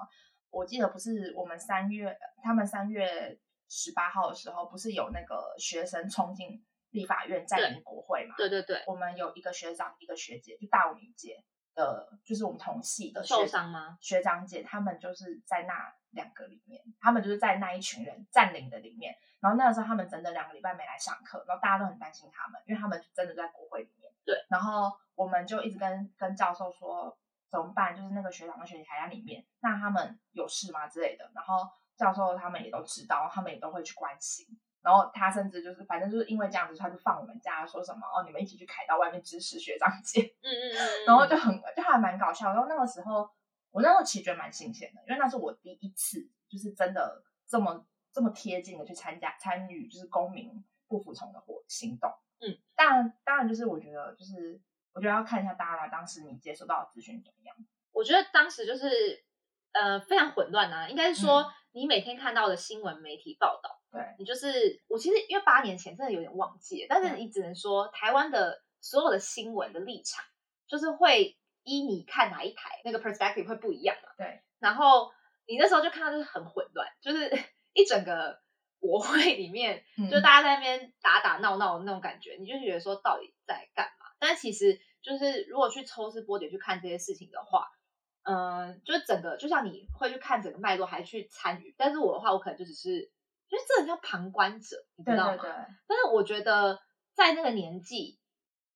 [0.52, 8.36] 我记得不是我们三月，他们三月十八号的时候，不是有那个学生冲进立法院占领国会嘛？
[8.36, 8.84] 对对对。
[8.88, 11.44] 我们有一个学长，一个学姐，就大我们一届
[11.76, 13.98] 的，就是我们同系的受伤吗？
[14.02, 19.16] 学长姐他们就是在那两个里面，他们就是在那一群人占领的里面。
[19.40, 24.12] 然后那个时候他们整整两个礼拜没来上课，然后大家都很担心他们，因为他们真的在国会里面。
[24.26, 24.36] 对。
[24.50, 27.18] 然后我们就一直跟跟教授说
[27.50, 31.30] 怎么办，就是那个学长跟学姐还在里面，那他们有事吗之类的。
[31.36, 34.48] 然后教授他们也都知道，他们也都会去关心。
[34.82, 40.22] 然后他甚至就是反正就是因为这样子，他就放我们假，说什么哦你们一起去凯到外面支持学长姐。
[40.42, 40.80] 嗯嗯嗯。
[41.06, 42.54] 然后就很就还蛮搞笑。
[42.54, 43.30] 然后那个时候
[43.72, 47.86] 我那时候其实觉得蛮新鲜的，因为那是我第一次就是真的这么。
[48.12, 52.12] 这么贴近的去参加参与，就是公民不服从的活行动。
[52.40, 54.60] 嗯，当然，当然就是我觉得，就是
[54.94, 57.56] 我觉得要看一下 Dara 当时你接收到的资讯怎么样。
[57.92, 59.24] 我觉得当时就是
[59.74, 70.26] 呃非常混乱啊，应该是说嗯你每天看到的新闻媒体报道，对，你就是我其实因为八年前真的有点忘记了，但是嗯你只能说台湾的所有的新闻的立场，
[70.68, 74.10] 就是会依你看哪一台那个 perspective 会不一样嘛。
[74.18, 75.12] 对，然后
[75.46, 77.30] 你那时候就看到就是很混乱，就是
[77.74, 78.42] 一整个
[78.80, 84.08] 国会里面，嗯就大家在那边打打闹闹的那种感觉，你就觉得说到底在干嘛？
[84.20, 87.68] 但其实就是如果去抽丝剥茧去看这些事情的话，
[88.24, 91.74] 嗯、就是整个就像你会去看整个脉络，还去参与。
[91.78, 93.12] 但是我的话，我可能就只是，
[93.48, 95.38] 就是这很像旁观者，你知道吗？
[95.38, 96.80] 对对对，但是我觉得
[97.14, 98.20] 在那个年纪，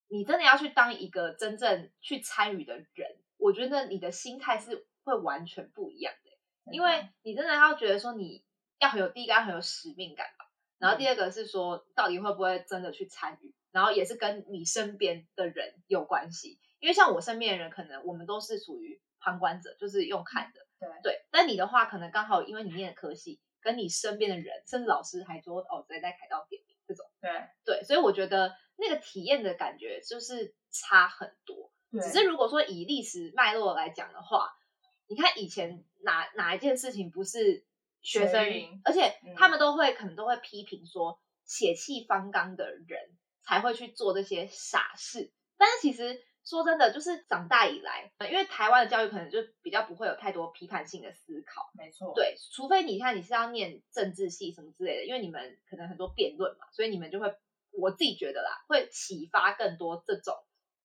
[0.08, 6.72] 你真的要去当一个真正去参与的人，我觉得你的心态是会完全不一样的。
[6.72, 8.46] 因为你真的要觉得说你
[8.80, 10.43] 要很有第一个要很有使命感吧，
[10.84, 16.60] 然后第二个是说到底会不会真的去参与，然后也是跟你身边的人有关系。
[16.82, 21.26] 因为像我身边的人，可能我们都是属于旁观者，就是用看的，对对。
[21.32, 27.32] 但你的话，可能刚好因为你念的科系，跟你身边的人，甚至老师还说哦，谁在凯道点名这种，对
[27.64, 31.72] 对，所以我觉得那个体验的感觉就是差很多。
[31.94, 34.52] 对，只是如果说以历史脉络来讲的话，
[35.08, 37.64] 你看以前哪哪一件事情不是
[38.04, 38.46] 学生
[38.84, 46.24] 而且嗯他们都会、可能都会批评说血气方刚的人才会去做这些傻事，但是其实。
[46.46, 57.34] 说真的，就是长大以来，呃因为台湾的教育可能就比较不会有太多批判性的思考，没错，对，除非你看你是要念政治系什么之类的，因为你们可能很多辩论嘛，所以你们就会，
[57.72, 60.36] 我自己觉得啦，会启发更多这种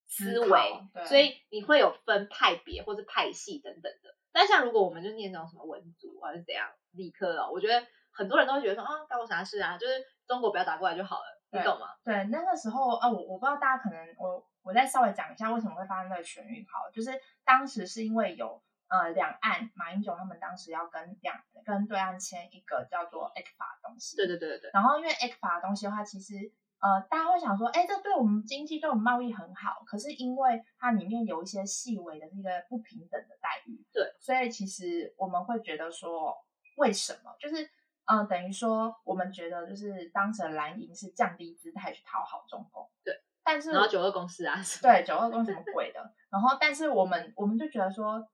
[0.07, 4.15] 思思维所以你会有分派别或是派系等等的。
[4.33, 9.95] 但像如果我们就念那种什么文组还是怎样理科哦，我觉得很多人都会觉得说啊，干我啥事啊，就是
[10.27, 11.89] 中国不要打过来就好了，你懂吗？
[12.05, 17.11] 对，那个时候啊，我我不知道大家可能我我再稍微讲一下为什么会发生这个全运好，就是
[17.45, 26.35] 当时是因为有呃两岸马英九他们当时要跟两跟对岸签一个叫做 ECFA 的东西，对对对对对，然后因为 ECFA 的东西的话，其实
[26.81, 36.37] 呃大家会想说，哎，这对我们经济对我们贸易很好，可是因为它里面有一些细微的这个不平等的待遇，对，所以其实我们会觉得说，
[36.77, 37.35] 为什么？
[37.39, 37.65] 就是
[38.07, 43.15] 嗯、呃等于说我们觉得就是当成蓝营是降低姿态去讨好中共，对，
[43.45, 48.29] 但是然后九二共识啊对九二共什么鬼的，然后但是我们我们就觉得说。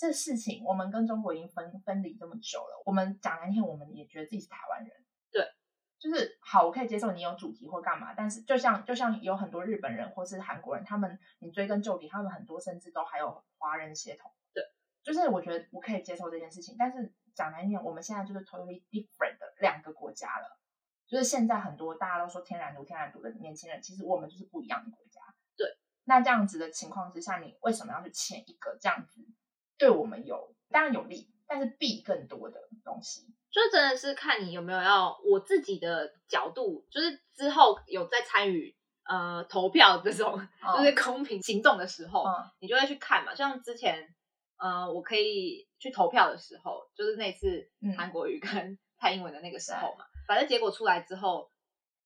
[0.00, 4.90] 这事情我们跟中国已经分分离这么久了，我们讲难听，我们也觉得自己是台湾人。
[6.00, 14.32] 对，就是好，我可以接受你有主题或干嘛，但是就像就像有很多日本人或是韩国人，他们你追根究底，他们很多甚至都还有华人血统。
[14.52, 14.64] 对，
[15.02, 20.58] 就是我觉得我可以接受这件事情，但是讲难听点，我们现在就是 totally different 的两个国家了。
[21.06, 25.20] 就是现在很多大家都说天然独天然独的年轻人，其实我们就是不一样的国家。
[25.56, 25.66] 对，
[26.04, 29.26] 那这样子的情况之下，你为什么要去签一个这样子
[29.76, 33.34] 对我们有当然有利，但是弊更多的东西？
[33.50, 40.32] 就真的是看你有没有要我自己的角度，就是之后有在参与呃投票这种，
[40.78, 43.34] 就是公平行动的时候，嗯你就会去看嘛。
[43.34, 44.14] 像之前
[44.56, 50.04] 呃，我可以去投票的时候，就是那次嗯韩国瑜跟 蔡英文的那个时候嘛。
[50.28, 51.50] 反正结果出来之后，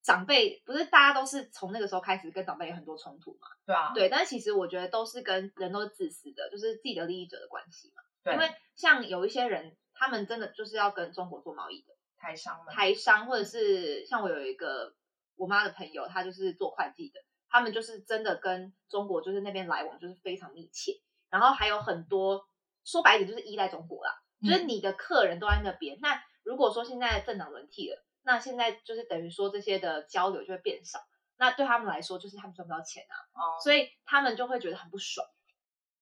[0.02, 3.48] 长辈不是大家都是从那个时候开始跟长辈有很多冲突嘛？
[3.66, 8.02] 对啊，对，但是其实我觉得都是跟人都是自私的，就是自己的利益者的关系嘛。
[8.24, 11.94] 对，因为像有一些人，他们真的就是要跟中国做贸易的。
[12.16, 14.94] 台商们，台商，或者是像我有一个
[15.36, 22.48] 我妈的朋友，她就是做会计的，他们就是真的跟中国就是那边来往就是非常密切，然后还有很多
[22.82, 25.98] 说白一点就是依赖中国啦，就是嗯你的客人都在那边。
[26.00, 31.00] 那如果说现在政党轮替了，那现在就是等于说这些的交流就会变少，
[31.36, 35.26] 那对他们来说就是他们赚不到钱啊，哦，所以他们就会觉得很不爽。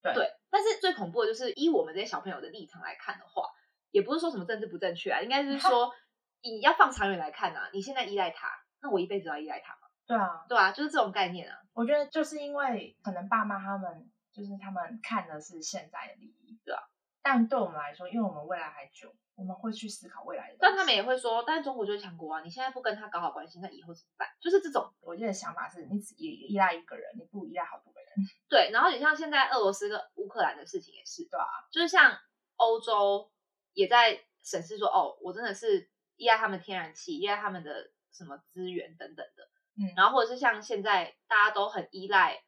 [0.02, 3.48] 对但是最恐怖的就是依我们这些小朋友的立场来看的话，
[3.90, 5.92] 也不是说什么政治不正确啊，应该是说
[6.42, 8.48] 你要放长远来看啊，你现在依赖他，
[8.80, 9.88] 那我一辈子要依赖他吗？
[10.06, 11.56] 对啊，对啊，就是这种概念啊。
[11.72, 16.82] 我觉得就是因为可能爸妈他们就是他们看的是现在的利益，对啊。
[17.22, 20.56] 但对我们来说，因为我们未来还久，我们会去思考未来的。
[20.58, 24.28] 但他们也会说，但是中国就是强国啊，你现在不跟他搞好关系，那以后怎么办？
[24.40, 28.08] 就是这种我记得想法是，你只依依赖一个人，你不依赖好多个人。
[28.50, 28.70] 对。
[28.72, 32.18] 然后你像现在俄罗斯跟乌克兰的事情也是，对啊，就是像
[32.56, 33.30] 欧洲
[33.72, 42.42] 也在审视说，哦，我真的是依赖他们天然气，依赖他们的什么资源等等的，嗯然后或者是像现在大家都很依赖，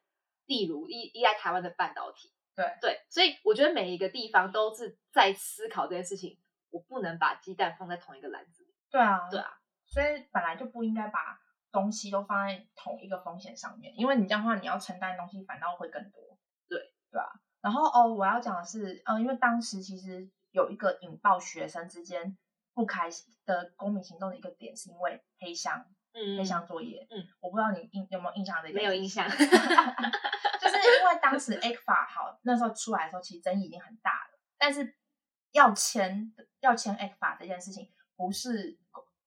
[0.45, 2.77] 例如依依赖台湾的半导体，对。
[2.81, 6.37] 对，所以我觉得每一个地方都是在思考这件事情，
[6.69, 11.39] 我不能把鸡蛋放在同一个篮子里，对啊，对啊，所以本来就不应该把
[11.71, 16.37] 东西都放在同一个风险上面，因为你这样的话，你要承担的东西反倒会更多。
[16.67, 16.93] 对。
[17.11, 17.27] 对啊。
[17.61, 22.37] 然后哦，我要讲的是，嗯，因为当时其实有一个引爆学生之间
[22.73, 26.37] 不开心的公民行动的一个点，是因为黑箱，嗯。
[26.37, 27.07] 黑箱作业。
[27.09, 29.47] 嗯，我不知道你印有没有印象这件事没有印象，就 是
[30.85, 34.39] 因为当时 A 法好那时候出来的时候，其实争议已经很大了。
[34.57, 34.95] 但是
[35.51, 38.77] 要签要签 A 法这件事情，不是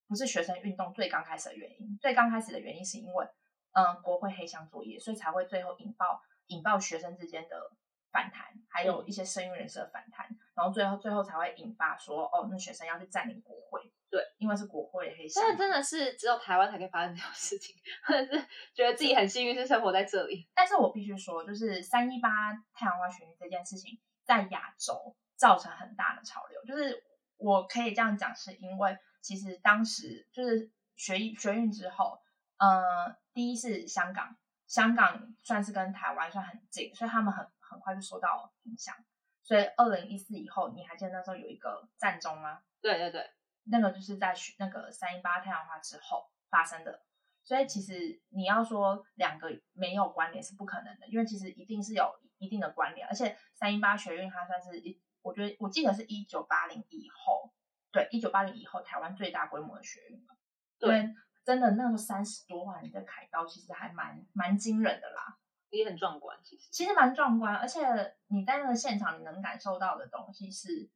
[0.06, 1.98] 不是学生运动最刚开始的原因。
[2.00, 3.26] 最刚开始的原因是因为，
[3.72, 7.70] 嗯，国会黑箱作业，所以才会最后引爆引爆学生之间的
[8.10, 13.92] 反弹，还有一些声誉人士的反弹，然后最后最后才会引发说，哦，那学生要去占领国会。
[14.10, 15.52] 对，因为是国会的黑箱真。
[15.52, 18.42] 的真的是只有台湾才可以发生这种事情， 或者是
[18.72, 20.48] 觉得自己很幸运是生活在这里。
[20.54, 26.64] 但是我必须说，就是三一八太阳花学运这件事情，在亚洲造成很大的潮流。
[26.64, 27.04] 就是
[27.36, 32.18] 我可以这样讲，是因为其实当时就是学学运之后，
[32.56, 34.34] 呃，第一是香港，
[34.66, 38.94] 香港算是跟台湾算很近，所以他们很很快就受到影响。
[39.42, 42.62] 所以二零一四以后，你还记得那时候有一个战中吗？
[42.82, 43.30] 对对对，
[43.64, 47.02] 那个就是在那个三一八太阳花之后发生的，
[47.42, 57.50] 所以其实你要说两个没有关联是不可能的，因为其实一定是有一定的关联，而且三一八学运它算是一，我觉得我记得是一九八零以后，
[57.90, 60.34] 对，一九八零以后台湾最大规模的学运嘛，
[60.78, 65.38] 对真的那时候三十多万人在凯道，其实还蛮蛮惊人的啦。
[65.70, 66.38] 也很壮观。
[66.42, 67.80] 其实，其实蛮壮观，而且
[68.28, 70.88] 你在那个现场，你能感受到的东西是，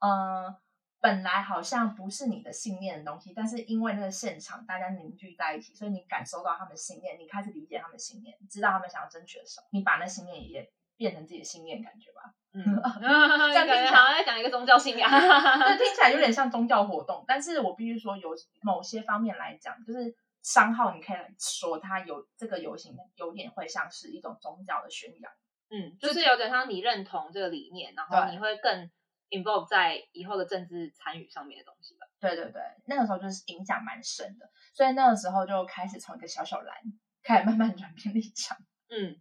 [0.00, 0.56] 呃，
[1.00, 12.34] 本来好像不是你的信念的东西，但是因为那个现场大家凝聚在一起，所以你感受到他们的信念，你开始理解他们的信念，知道他们想要争取的什么，你把那信念也变成自己的信念，感觉吧？
[12.56, 12.62] 嗯
[13.52, 15.10] 这样听起来好像在讲一个宗教信仰。
[15.10, 18.30] 对，听起来有点 像宗教活动，但是我必须说，有
[18.62, 25.32] 某些方面来讲，就是商号，你可以来说它有这个游行有点会像是一种宗教的宣扬。
[25.70, 28.90] 嗯，就是有点像你认同这个理念，然后你会更
[29.30, 32.06] involve 在以后的政治参与上面的东西吧。
[32.20, 36.76] 对对对，那个时候就是影响蛮深的，所以那个时候就开始从一个小小蓝
[37.22, 38.56] 开始慢慢转变立场。
[38.90, 39.18] 嗯，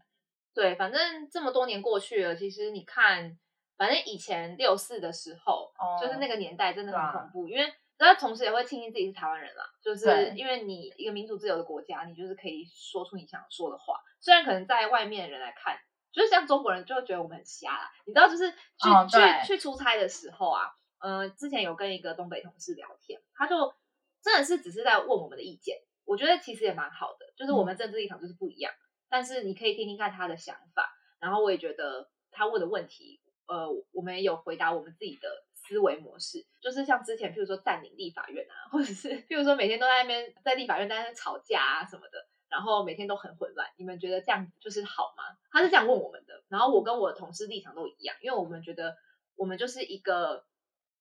[0.54, 3.40] 对，反正这么多年过去了，其实你看，
[3.78, 7.74] 反正以前六四的时候，哦就是那个年代真的很恐怖，因为
[8.06, 15.78] 但同时也会庆幸自己是台湾人啦，就是因为你一个民主自由的国家，你就是可以说出你想说的话，虽然可能在外面的人来看。
[16.14, 23.74] 就是像中国人就会觉得我们很瞎啦，你知道，就是去、去去出差的时候啊，呃，之前有跟一个东北同事聊天，他就
[24.22, 28.72] 真的是只是在问我们的意见，我觉得其实也蛮好的，就是我们政治立场就是不一样，
[29.10, 30.88] 但是你可以听听看他的想法，
[31.20, 42.28] 然后我也觉得他问的问题，呃，我们也有回答我们自己的思维模式，就是像之前譬如说占领立法院啊，或者是 譬如说每天都在那边在立法院在那边吵架啊什么的。
[42.50, 45.24] 然后每天都很混乱，你们觉得这样就是好吗？
[45.50, 48.96] 他是这样问我们的，然后我跟我的同事立场都一样，因为我们觉得
[49.36, 50.46] 我们就是一个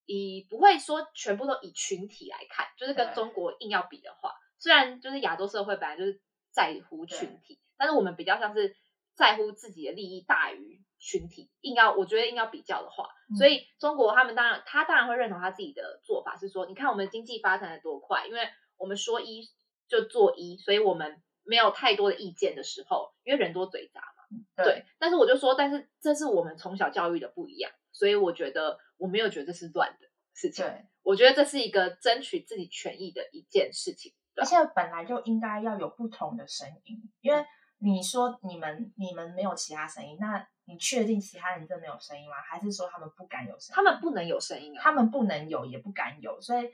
[0.07, 8.75] 以不会说全部都以群体来看，就是跟中国硬要比的话，虽然就是亚洲社会本来就是在乎群体，但是我们比较像是
[9.15, 19.51] 在乎自己的利益大于群体，硬要我觉得硬要比较的话，嗯所以中国他们当然他当然会认同他自己的做法是说，你看我们经济发展的多快，因为我们说一
[19.89, 24.65] 就做一，所以我们没有太多的意见的时候，因为人多嘴杂嘛。
[24.65, 34.15] 对，但是我就说，但是这是我们从小教育的不一样，所以我觉得我没有觉得这是乱的事情，对，我觉得这是一个争取自己权益的一件事情。
[34.35, 37.45] 而且本来就应该要有不同的声音，因为
[37.79, 42.37] 你说你们你们没有其他声音，那你确定其他人真的没有声音吗？
[42.37, 43.75] 还是说他们不敢有声音？
[43.75, 46.71] 他们不能有声音啊，他们不能有，也不敢有，所以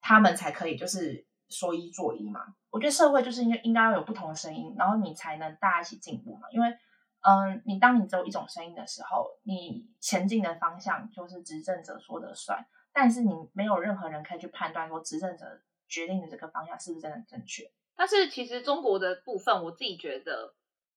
[0.00, 2.54] 他们才可以就是说一做一嘛。
[2.70, 6.48] 我觉得社会就是应该应该要有不同的声音，然后你才能大家一起进步嘛。
[6.50, 6.68] 因为，
[7.22, 17.70] 嗯，你当你只有一种声音的时候，你前进的方向就是执政者说的算，但是你没有任何人可以去判断说执政者决定的这个方向是不是真的正确。
[17.96, 20.54] 但是其实中国的部分，我自己觉得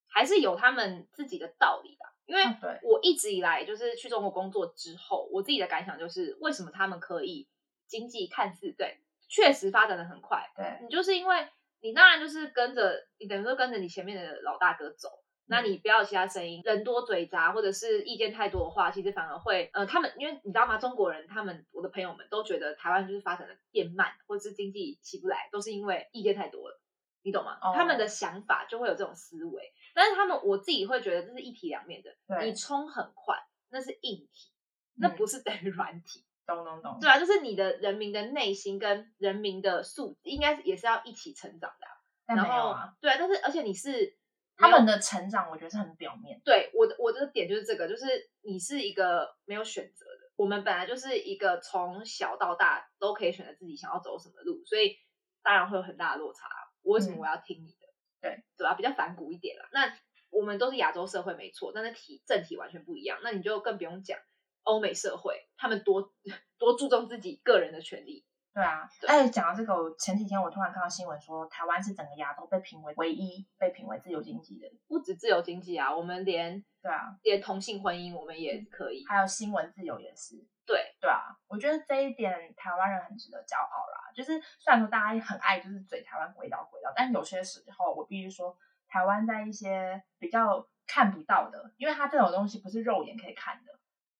[0.08, 2.41] 还是有他们自己的道理的，因为
[2.83, 7.47] 我一直以来就是去中国工作之后，我自己的感想就是，为什么他们可以
[7.88, 8.97] 经济看似对，
[9.28, 11.47] 确实发展的很快，对，你就是因为
[11.82, 15.09] 你当然就是跟着你等于说跟着你前面的老大哥走，
[15.47, 20.78] 那你不要有其他声音，人多嘴杂或者是意见太多的话，其实反而会呃，他们因为你知道吗？
[20.78, 26.80] 中国人他们我的朋友们都觉得台湾就是发展的变慢，或者是经济起不来，都是因为意见太多了，
[27.24, 27.57] 你懂吗？
[27.61, 33.38] 哦他们的想法就会有这种思维，但是他们我自己会觉得这是一体两面的，对你冲很快
[33.69, 34.51] 那是硬体，
[34.95, 36.24] 那嗯不是等于软体。
[36.45, 36.97] 懂懂懂。
[36.99, 44.17] 对啊，就是你的人民的内心跟人民的素，应该也是要一起成长的啊、然后没有啊，对，但是而且你是
[44.57, 46.41] 他们的成长我觉得是很表面。
[46.43, 48.05] 对我的我的点就是这个，就是
[48.41, 50.34] 你是一个没有选择的。
[50.36, 54.97] 我们本来就是一个从小到大都可以选择自己想要走什么路，所以
[55.41, 56.49] 当然会有很大的落差。
[56.84, 57.88] 我为什么嗯我要听你的？
[58.21, 58.75] 对对吧？
[58.75, 59.67] 比较反骨一点啦。
[59.71, 59.93] 那
[60.29, 63.19] 我们都是亚洲社会没错，但是体政体完全不一样。
[63.23, 64.17] 那你就更不用讲
[64.63, 66.13] 欧美社会，他们多
[66.57, 68.25] 多注重自己个人的权利。
[68.53, 74.71] 对啊，对哎，讲到这个，我前几天我突然看到新闻说，台湾是整个亚洲被评为唯一被评为自由经济的。
[74.88, 79.03] 不止自由经济啊，我们连对啊，连同性婚姻我们也可以。
[79.07, 80.36] 还有新闻自由也是。
[80.65, 84.03] 对，对啊，我觉得这一点台湾人很值得骄傲啦。
[84.14, 88.57] 就是虽然说大家很爱就是嘴台湾鬼岛鬼岛，但有些时候我必须说，
[88.88, 93.74] 台湾在一些比较看不到的，因为它这种东西不是肉眼可以看的，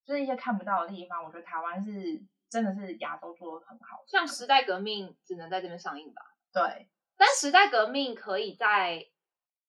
[0.06, 4.04] 就是一些看不到的地方，我觉得台湾是真的是亚洲做的很好的。
[4.08, 6.22] 像时代革命只能在这边上映吧？
[6.52, 9.08] 对，但时代革命可以在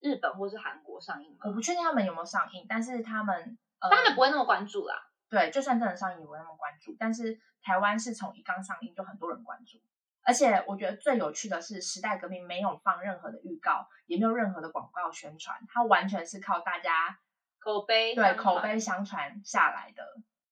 [0.00, 1.38] 日本或是韩国上映吗？
[1.44, 5.10] 我不确定他们有没有上映，但是他们他们不会那么关注啦。
[5.30, 6.94] 对，就算真的上映，也不会那么关注。
[6.98, 9.78] 但是台湾是从一刚上映就很多人关注，
[10.24, 17.18] 而且我觉得最有趣的是，时代革命没有放任何的预告，也没有任何的广告宣传，它完全是靠大家
[17.58, 20.02] 口碑对口碑相传下来的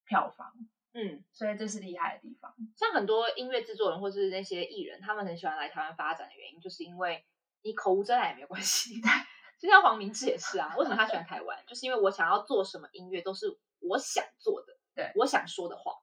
[0.04, 0.52] 票房，
[0.92, 2.54] 嗯，所以这是厉害的地方。
[2.76, 7.24] 像很多音乐制作人或是那些艺人，他们很喜欢来台湾发展的原因，就是因为
[7.62, 9.00] 你口无遮拦也没有关系。
[9.58, 11.58] 就像黄明志也是啊，为什么他喜欢台湾？
[11.66, 13.46] 就是因为我想要做什么音乐都是
[13.78, 15.94] 我想做的，对我想说的话，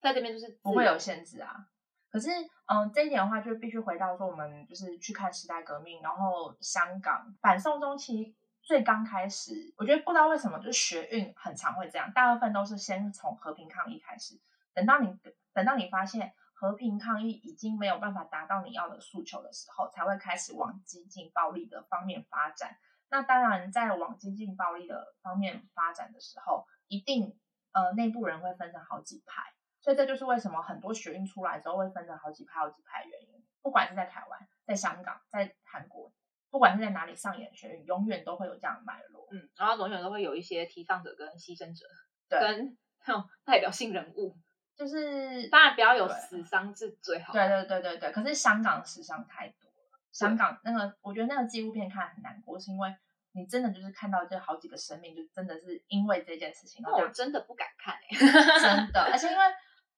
[0.00, 1.68] 在这边就是不会有限制啊。
[2.14, 2.30] 可是，
[2.66, 14.38] 嗯，这一点的话，就必须回到说，我们就是去看时代革命，然后香港反送中期最刚开始，我觉得不知道为什么，就是学运很常会这样，大部分都是先从和平抗议开始，
[14.72, 15.18] 等到你
[15.52, 22.76] 等到你发现和平抗议已经没有办法达到你要的诉求的时候，才会开始往激进暴力的方面发展。
[23.10, 27.36] 那当然，在往激进暴力的方面发展的时候，一定
[27.72, 29.52] 呃内部人会分成好几派。
[29.84, 33.44] 所以这就是为什么很多学运出来之后会分成好几派、好几派的原因。
[33.60, 36.10] 不管是在台湾、在香港、在韩国，
[36.50, 39.28] 不管是在哪里上演学运，永远都会有这样的脉络。
[39.30, 41.84] 嗯，然后永远都会有一些提倡者跟牺牲者，
[42.30, 44.34] 对跟那种代表性人物。
[44.74, 47.34] 就是当然不要有死伤是最好。
[47.34, 48.10] 对对对对对。
[48.10, 52.96] 可是香港死伤太多了，香港那个我觉得那个纪录片看很难过，是因为
[53.32, 58.08] 你真的就是看到这好几个生命，就真的是因为这件事情，我真的不敢看哎、
[58.60, 59.44] 真的，而且因为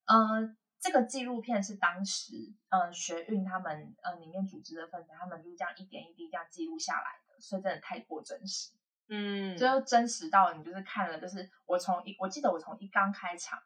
[0.07, 2.33] 呃，这个纪录片是当时
[2.69, 8.73] 呃学运他们呃里面组织的分子，他们就是这样一点一滴这样记录下来的，所以真的太过真实，
[9.09, 13.61] 嗯，就真实到你就是看了，就是我从一我记得我从一刚开场。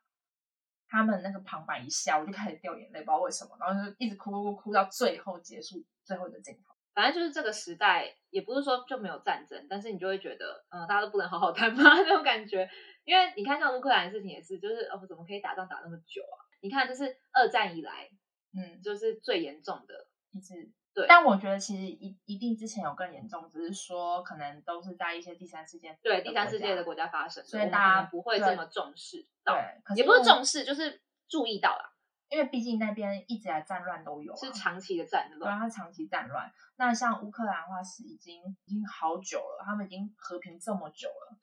[0.92, 6.74] 他们那个旁白一下，我就开始掉眼泪，不知道为什么，然后就一直哭哭哭哭到最后结束最后的镜头。
[6.92, 11.84] 反正就是这个时代，也不是说就没有战争，但是你就会觉得，嗯、大家都不能好好谈吗？
[12.02, 12.68] 那种感觉。
[13.04, 16.36] 因为你看像乌克兰的事情也是，就是哦，怎么可以打仗打那么久啊？
[16.60, 18.10] 你看，这是二战以来
[18.52, 20.54] 嗯，就是最严重的，一次
[20.92, 31.92] 对但我觉得其实一一定之前有更严重，只是说可能都是在一些第三世界对第三世界的国国家发生，所以大家不会这么重视到，对，可也不是重视，就是注意到啦，
[32.28, 35.60] 因为毕竟那边一直以来战乱都有、啊，是长期的战乱对。
[35.60, 36.52] 它长期战乱。
[36.76, 41.38] 那像乌克兰的话是已经已经好久了，他们已经和平这么久了。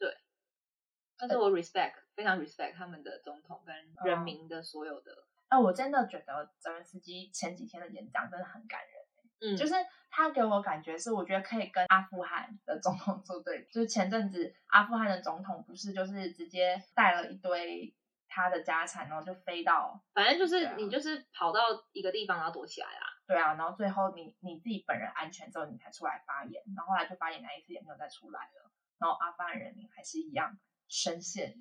[1.18, 5.12] 但是我 respect 非常 respect 他们的总统跟人民的所有的，
[5.50, 9.74] 哎，我真的觉得泽连斯基前几天的演讲真的很感人，嗯，就是
[10.10, 13.68] 他给我感觉是，我觉得可以跟阿富汗的总统做对比。
[13.72, 17.96] 就是前阵子阿富汗的总统不是就是直接带了一堆
[18.28, 21.62] 他的家产，然后就飞到反正就是啊你就是跑到
[21.92, 23.14] 一个地方然后躲起来啦。
[23.28, 30.58] 对啊，然后最后你你自己本人安全之后，你才出来发言，然后后来就发言那一次也没有再出来了，然后阿富汗人民还是一样
[30.88, 31.56] 深陷。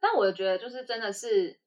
[0.00, 1.60] 但我觉得就是真的是，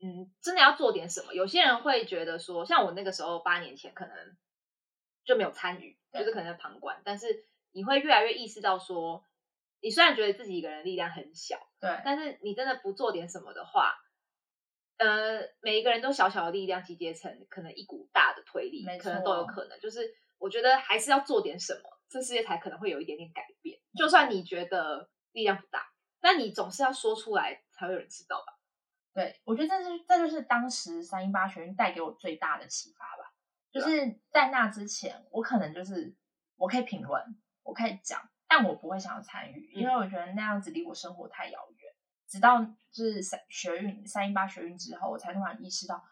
[0.00, 1.34] 嗯，真的要做点什么。
[1.34, 4.36] 有些人会觉得说，像我那个时候八年前可能
[5.24, 9.24] 就没有参与，就是可能旁观，但是你会越来越意识到说，
[9.80, 13.96] 你虽然觉得自己一个人力量很小，对，但是你真的不做点什么的话，
[14.98, 19.78] 呃，每一个人都小小的力量集结成可能一股大的推力，可能都有可能。
[19.80, 23.80] 就是我觉得还是要做点什么，这世界才可能会有一点点改变。
[23.98, 28.58] 就算你觉得力量不大，那你总是要说出来，才会有人知道吧。
[29.12, 33.34] 对，我觉得这是这就是当时三一八学运带给我最大的启发吧。
[33.70, 36.16] 就是在那之前，我可能就是
[36.56, 37.22] 我可以评论，
[37.62, 41.92] 我可以讲，但我不会想要参与，因为我觉得那样子离我生活太遥远。
[42.26, 46.02] 直到就是三学运三一八学运之后，我才突然意识到，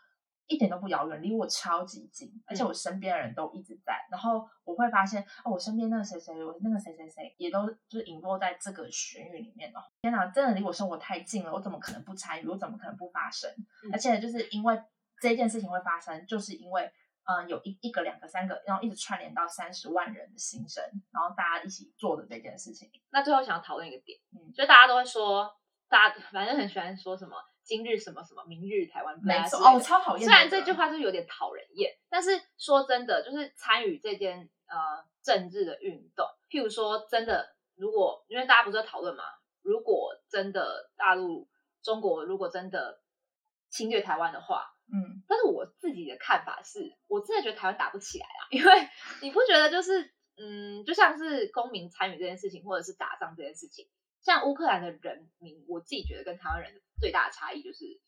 [0.46, 4.06] 一点都不遥远，离我超级近，而且我身边的人都一直在。
[4.10, 9.80] 然后我会发现，哦，我身边那个谁谁，我那个谁谁谁，也都就是隐没在这个旋域里面哦。
[10.02, 12.46] 天哪，真的离我生活太近了，我怎么可能不参与？
[12.46, 13.50] 我怎么可能不发生？
[13.92, 14.80] 而且就是因为
[15.20, 16.92] 这件事情会发生，就是因为
[17.24, 22.90] 嗯，有一一个、两个、三个，然后一直串联到三十万人的心声，然后大家一起做的这件事情。
[23.10, 25.50] 那最后想要讨论一个点，嗯，就大家都会说，
[25.88, 27.34] 大家反正很喜欢说什么。
[27.64, 29.18] 今日什么什么，明日台湾。
[29.22, 30.24] 没错哦，超讨厌。
[30.24, 39.24] 虽然这句话就有点讨人厌，但是说真的，就是参与这件呃政治的运动，譬如说，真的，如果因为大家不是在讨论嘛，
[39.62, 41.48] 如果真的大陆
[41.82, 43.00] 中国如果真的
[43.70, 48.88] 侵略台湾的话，嗯，但是我自己的看法是，我真的觉得台湾打不起来啊， 因为
[49.22, 53.88] 你不觉得就是嗯，就像是公民参与这件事情，或者是打仗这件事情。
[54.24, 58.00] 像乌克兰的人民，我自己觉得跟台湾人最大的差异就是，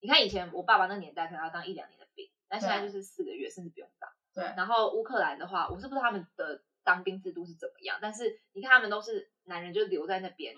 [0.00, 4.10] 你看以前我爸爸那年代可能要当一两年的兵，但现在就是四个月甚至不用当。
[4.34, 4.44] 对。
[4.56, 10.56] 然后乌克兰的话，我是不知道他们的当兵制度是怎么样，但是你看他们都是男人就留在那边，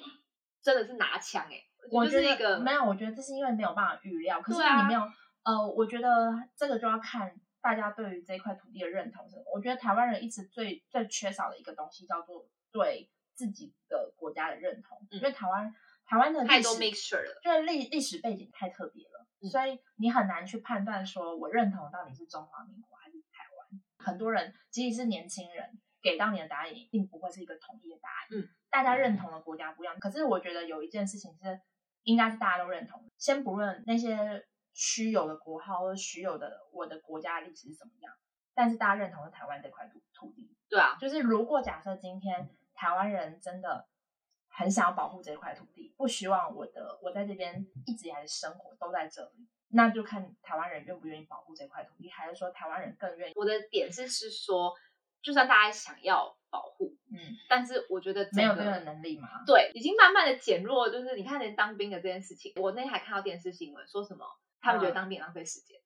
[0.62, 1.62] 真的是拿枪哎。
[1.90, 4.40] 我觉得没有，我觉得这是因为没有办法预料。
[4.40, 5.02] 可是你没有
[5.42, 9.28] 呃，我觉得这个就要看大家对于这块土地的认同。
[9.55, 13.11] 我觉得台湾人一直最最缺少的一个东西叫做对。
[13.35, 15.74] 自己的国家的认同，因为台湾
[16.07, 23.80] 台湾的太多 mixture 了，就是历历史背景太特别了，所以你很难去判断说我认同到底是中华民国还是台湾。
[23.99, 28.28] 很多人即使是年轻人给到你的答案，一定不会是一个统一的答案。
[28.30, 31.61] 嗯，大家认同的国家不一样，可是我觉得有一件事情是
[32.03, 33.11] 应该是大家都认同。
[33.18, 38.12] 先不论那些虚有的国号或者虚有的我的国家历史是怎么样，
[38.55, 40.55] 但是大家认同的台湾这块土土地。
[40.68, 42.51] 对啊，就是如果假设今天。
[42.75, 43.87] 台湾人真的
[44.49, 53.33] 很想要保护这块土地，不希望我的我在这边一直以来的生活都在这里，那就看台湾人愿不愿意保护这块土地，还是说台湾人更愿意？
[53.35, 54.75] 我的点是是说，
[55.22, 57.18] 就算大家想要保护，嗯，
[57.49, 59.43] 但是我觉得没有这个能力嘛。
[59.45, 64.25] 对，已经慢慢的减弱，就是你看连当兵的这件事情，我那天还看到电视新闻说什么，
[64.61, 65.81] 他们觉得当兵浪费时间。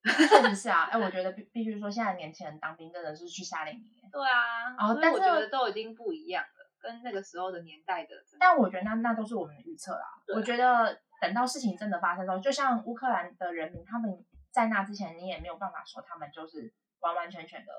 [0.55, 4.11] 是啊，哎，我觉得必必须说，现在年轻人当兵真的是去夏令营。
[4.12, 6.45] 对啊，然后但是我觉得都已经不一样。
[6.81, 10.07] 跟那个时候的年代的，但我觉得那那都是我们的预测啦。
[10.35, 17.72] 我觉得等到事情真的发生之后，就像乌克兰的人民，他们在那之前，你也没有办法说他们就是完完全全的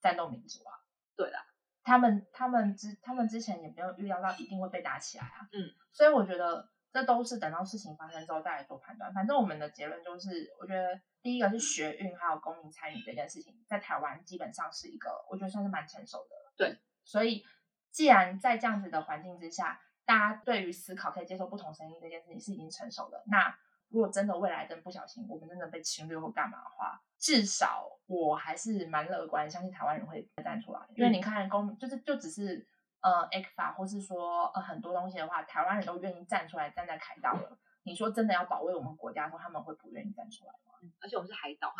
[0.00, 0.74] 战斗民族啊。
[1.16, 1.38] 对的，
[1.82, 5.48] 他们他们之他们之前也没有预料到一定会被打起来啊。
[5.52, 9.12] 嗯，所以我觉得这都是等到事情发生之后再来做判断。
[9.14, 16.36] 反正我们的结论就是，我觉得第一个是学运还有公民参与这件事情，在台湾基本上是一个，我觉得算是蛮成熟的。
[16.56, 17.44] 对，所以。
[17.92, 23.54] 既然在这样子的环境之下，大家对于思考可以接受不同声音这件事情是已经成熟的，那
[23.88, 30.80] 如果真的未来真不小心我们真的被侵略或干嘛的话，至少我还是蛮乐观，相信台湾人会站出来。
[30.96, 32.66] 因为你看公就是就只是
[33.00, 37.58] 呃 X 法或是说呃很多东西的话，台湾人都愿意站出来站在凯道了。
[37.84, 40.72] 你说真的要保卫我们国家的时候，他们会不愿意站出来吗？
[41.00, 41.72] 而且我们是海岛，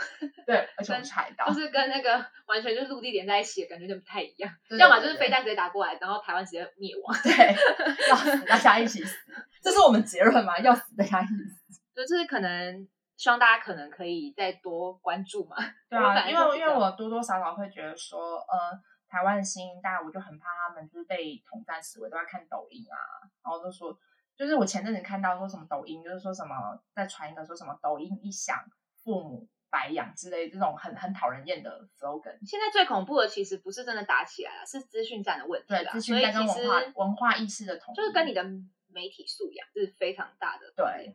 [0.47, 4.53] 对，而且我们是海岛， 就是跟那个完全就是陆地连在一起的感觉就不太一样。
[4.79, 7.17] 要么就是飞弹直接打过来，然后台湾直接灭亡。
[7.23, 7.55] 对，
[8.09, 9.17] 要死 大家一起死，
[9.61, 10.59] 这是我们结论嘛？
[10.61, 11.81] 要死大家一起死。
[11.95, 15.57] 就是可能希望大家可能可以再多关注嘛。
[15.89, 18.79] 对啊，因为因为我多多少少会觉得说，呃，
[19.09, 22.97] 台湾的新一代，我就很怕他们就是被统战思维，都在看抖音啊，
[23.45, 23.97] 然后就说。
[24.43, 28.59] 就是我前阵子看到说什么抖音，就是说什么在传一个说什么抖音一响，
[29.05, 32.37] 父母白养之类这种很很讨人厌的 slogan。
[32.45, 35.69] 现在最恐怖的其实不是真的打起来了，是资讯战的问题。
[35.69, 38.43] 对，资讯战跟文化文化意识的同，就是跟你的
[38.89, 40.73] 媒体素养是非常大的。
[40.75, 41.15] 对。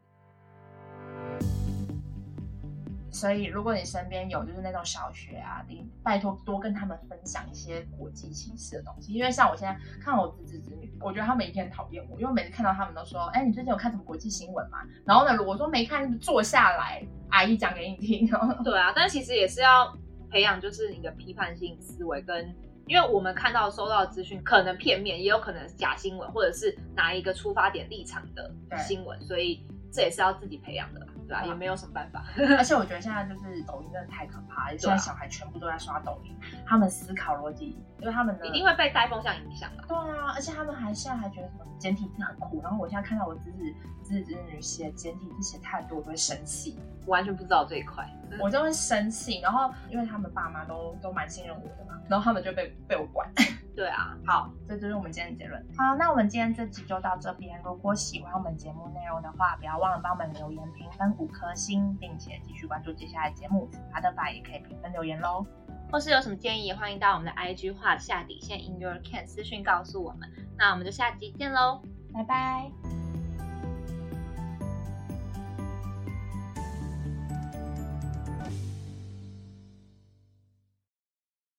[3.18, 9.12] 所以，如果你身边有就是那种小学啊，你拜托多跟他们分享一些国际形势的东西。
[9.12, 18.30] 因为像我现在看我侄子侄女，我觉得他们一天讨厌我，因为每次看到他们都说：“哎，你最近有看什么国际新闻吗？”然后呢，我说没看，坐下来，阿姨讲给你听。
[18.64, 19.98] 对啊，但其实也是要
[20.30, 22.56] 培养就是你的批判性思维，跟
[22.86, 28.52] 因为我们看到收到的资讯可能片面，也有可能假新闻，或者是拿一个出发点立场的
[28.86, 31.07] 新闻，所以这也是要自己培养的。
[31.28, 32.24] 对啊，也没有什么办法。
[32.58, 39.84] 而且我觉得现在就是抖音真的太可怕了，现在小孩全部都在刷抖音，他们思考逻辑，因为他们一定会被带风向影响的。
[39.88, 43.58] 对啊，而且他们还现在还觉得什么简体字很酷，然后我现在看到我侄子、
[44.04, 48.10] 侄子、侄女写简体字写太多，我就会生气，完全不知道这一块，
[48.42, 49.40] 我就会生气。
[49.42, 53.30] 然后因为他们爸妈都都蛮信任我的嘛，然后他们就被被我管。
[53.78, 55.64] 对啊，好，这就是我们今天的结论。
[55.78, 57.62] 好，那我们今天这集就到这边。
[57.64, 63.70] 如果喜欢我们节目内容的话，不要忘了帮我们留言评分五颗星，并且继续关注接下来的节目。
[63.94, 65.46] 阿德法也可以评分留言喽。
[65.92, 70.28] 或是有什么建议，也欢迎到我们的 IG 画下底线 in your can 私讯告诉我们。
[70.58, 71.80] 那我们就下集见喽，
[72.12, 73.07] 拜拜。